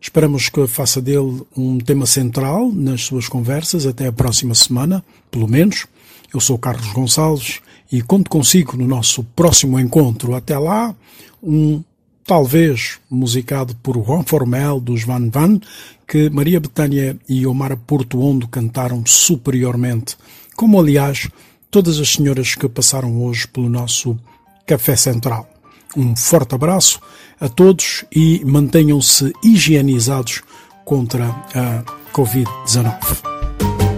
Esperamos 0.00 0.50
que 0.50 0.66
faça 0.66 1.00
dele 1.00 1.42
um 1.56 1.78
tema 1.78 2.04
central 2.04 2.70
nas 2.70 3.02
suas 3.04 3.28
conversas 3.28 3.86
até 3.86 4.08
a 4.08 4.12
próxima 4.12 4.54
semana, 4.54 5.02
pelo 5.30 5.48
menos. 5.48 5.86
Eu 6.32 6.40
sou 6.40 6.58
Carlos 6.58 6.92
Gonçalves 6.92 7.60
e 7.90 8.02
conto 8.02 8.28
consigo 8.28 8.76
no 8.76 8.86
nosso 8.86 9.24
próximo 9.36 9.78
encontro. 9.78 10.34
Até 10.34 10.58
lá, 10.58 10.94
um 11.42 11.82
talvez 12.24 12.98
musicado 13.08 13.74
por 13.76 13.96
Juan 14.04 14.24
Formel 14.24 14.80
dos 14.80 15.04
Van 15.04 15.28
Van, 15.30 15.60
que 16.06 16.28
Maria 16.28 16.58
Betânia 16.60 17.16
e 17.28 17.46
Omar 17.46 17.76
Portuondo 17.76 18.48
cantaram 18.48 19.04
superiormente, 19.06 20.16
como 20.56 20.78
aliás 20.78 21.30
todas 21.70 21.98
as 21.98 22.10
senhoras 22.10 22.54
que 22.54 22.68
passaram 22.68 23.22
hoje 23.24 23.46
pelo 23.46 23.68
nosso 23.68 24.18
Café 24.66 24.96
Central. 24.96 25.53
Um 25.96 26.16
forte 26.16 26.54
abraço 26.54 27.00
a 27.40 27.48
todos 27.48 28.04
e 28.14 28.44
mantenham-se 28.44 29.32
higienizados 29.42 30.42
contra 30.84 31.26
a 31.54 31.82
Covid-19. 32.12 33.93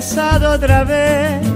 Otra 0.00 0.84
vez, 0.84 1.46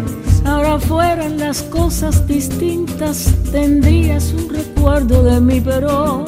Ahora 0.45 0.78
fueran 0.78 1.38
las 1.38 1.62
cosas 1.62 2.26
distintas, 2.26 3.32
tendrías 3.51 4.34
un 4.34 4.51
recuerdo 4.51 5.22
de 5.22 5.40
mí, 5.40 5.62
pero 5.62 6.26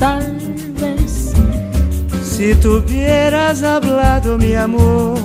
tal 0.00 0.40
vez 0.80 1.32
si 2.24 2.52
tuvieras 2.56 3.62
hablado 3.62 4.36
mi 4.36 4.54
amor, 4.54 5.16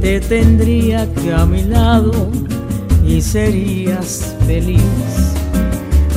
te 0.00 0.20
tendría 0.20 1.06
que 1.12 1.34
a 1.34 1.44
mi 1.44 1.64
lado 1.64 2.30
y 3.06 3.20
serías 3.20 4.34
feliz. 4.46 4.80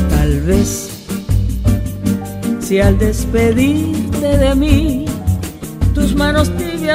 tal 0.09 0.39
vez 0.41 0.89
Si 2.61 2.79
al 2.79 2.97
despedirte 2.97 4.37
de 4.37 4.55
mí, 4.55 5.04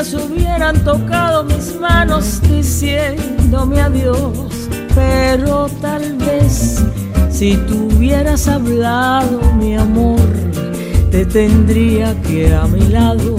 hubieran 0.08 0.82
tocado 0.82 1.44
mis 1.44 1.78
manos 1.78 2.40
diciéndome 2.42 3.82
adiós, 3.82 4.68
pero 4.94 5.68
tal 5.82 6.16
vez 6.16 6.82
si 7.30 7.56
tú 7.68 7.88
hubieras 7.94 8.48
hablado, 8.48 9.40
mi 9.58 9.76
amor, 9.76 10.20
te 11.10 11.26
tendría 11.26 12.18
que 12.22 12.54
a 12.54 12.66
mi 12.66 12.88
lado 12.88 13.36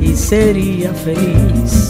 y 0.00 0.14
sería 0.14 0.92
feliz. 0.94 1.81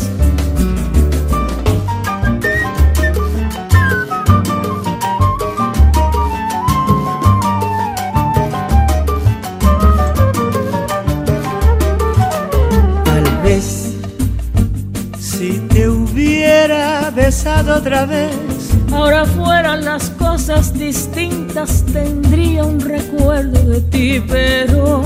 Otra 17.82 18.06
vez, 18.06 18.70
Ahora 18.92 19.24
fueran 19.24 19.84
las 19.84 20.10
cosas 20.10 20.72
distintas, 20.72 21.84
tendría 21.92 22.62
un 22.62 22.78
recuerdo 22.78 23.60
de 23.64 23.80
ti, 23.80 24.22
pero 24.28 25.02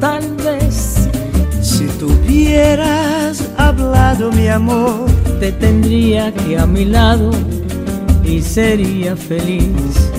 tal 0.00 0.34
vez 0.36 1.08
si 1.60 1.86
tuvieras 1.98 3.44
hablado 3.58 4.32
mi 4.32 4.48
amor, 4.48 5.04
te 5.38 5.52
tendría 5.52 6.32
que 6.32 6.56
a 6.56 6.64
mi 6.64 6.86
lado 6.86 7.30
y 8.24 8.40
sería 8.40 9.16
feliz. 9.16 10.10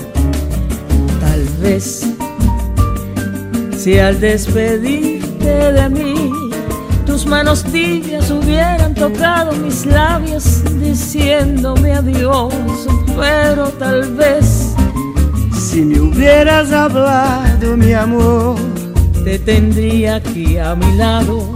Tal 1.20 1.42
vez 1.60 2.06
si 3.76 3.98
al 3.98 4.20
despedirte 4.20 5.72
de 5.72 5.88
mí 5.88 6.15
tus 7.16 7.24
manos 7.24 7.64
tibias 7.64 8.30
hubieran 8.30 8.92
tocado 8.92 9.52
mis 9.52 9.86
labios 9.86 10.62
diciéndome 10.78 11.94
adiós, 11.94 12.52
pero 13.16 13.70
tal 13.70 14.12
vez 14.12 14.74
si 15.58 15.80
me 15.80 15.98
hubieras 15.98 16.72
hablado 16.72 17.74
mi 17.74 17.94
amor, 17.94 18.56
te 19.24 19.38
tendría 19.38 20.16
aquí 20.16 20.58
a 20.58 20.74
mi 20.74 20.94
lado 20.98 21.54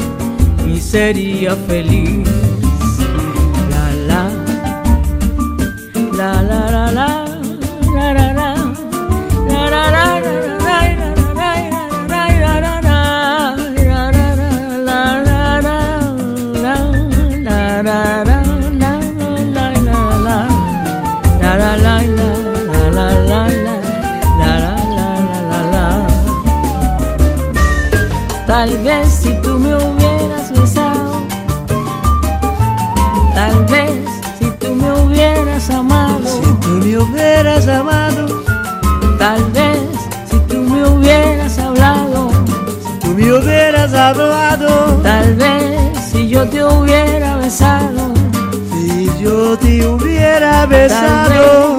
y 0.67 0.81
sería 0.81 1.55
feliz. 1.55 2.50
Te 49.59 49.87
hubiera 49.87 50.67
besado. 50.67 51.79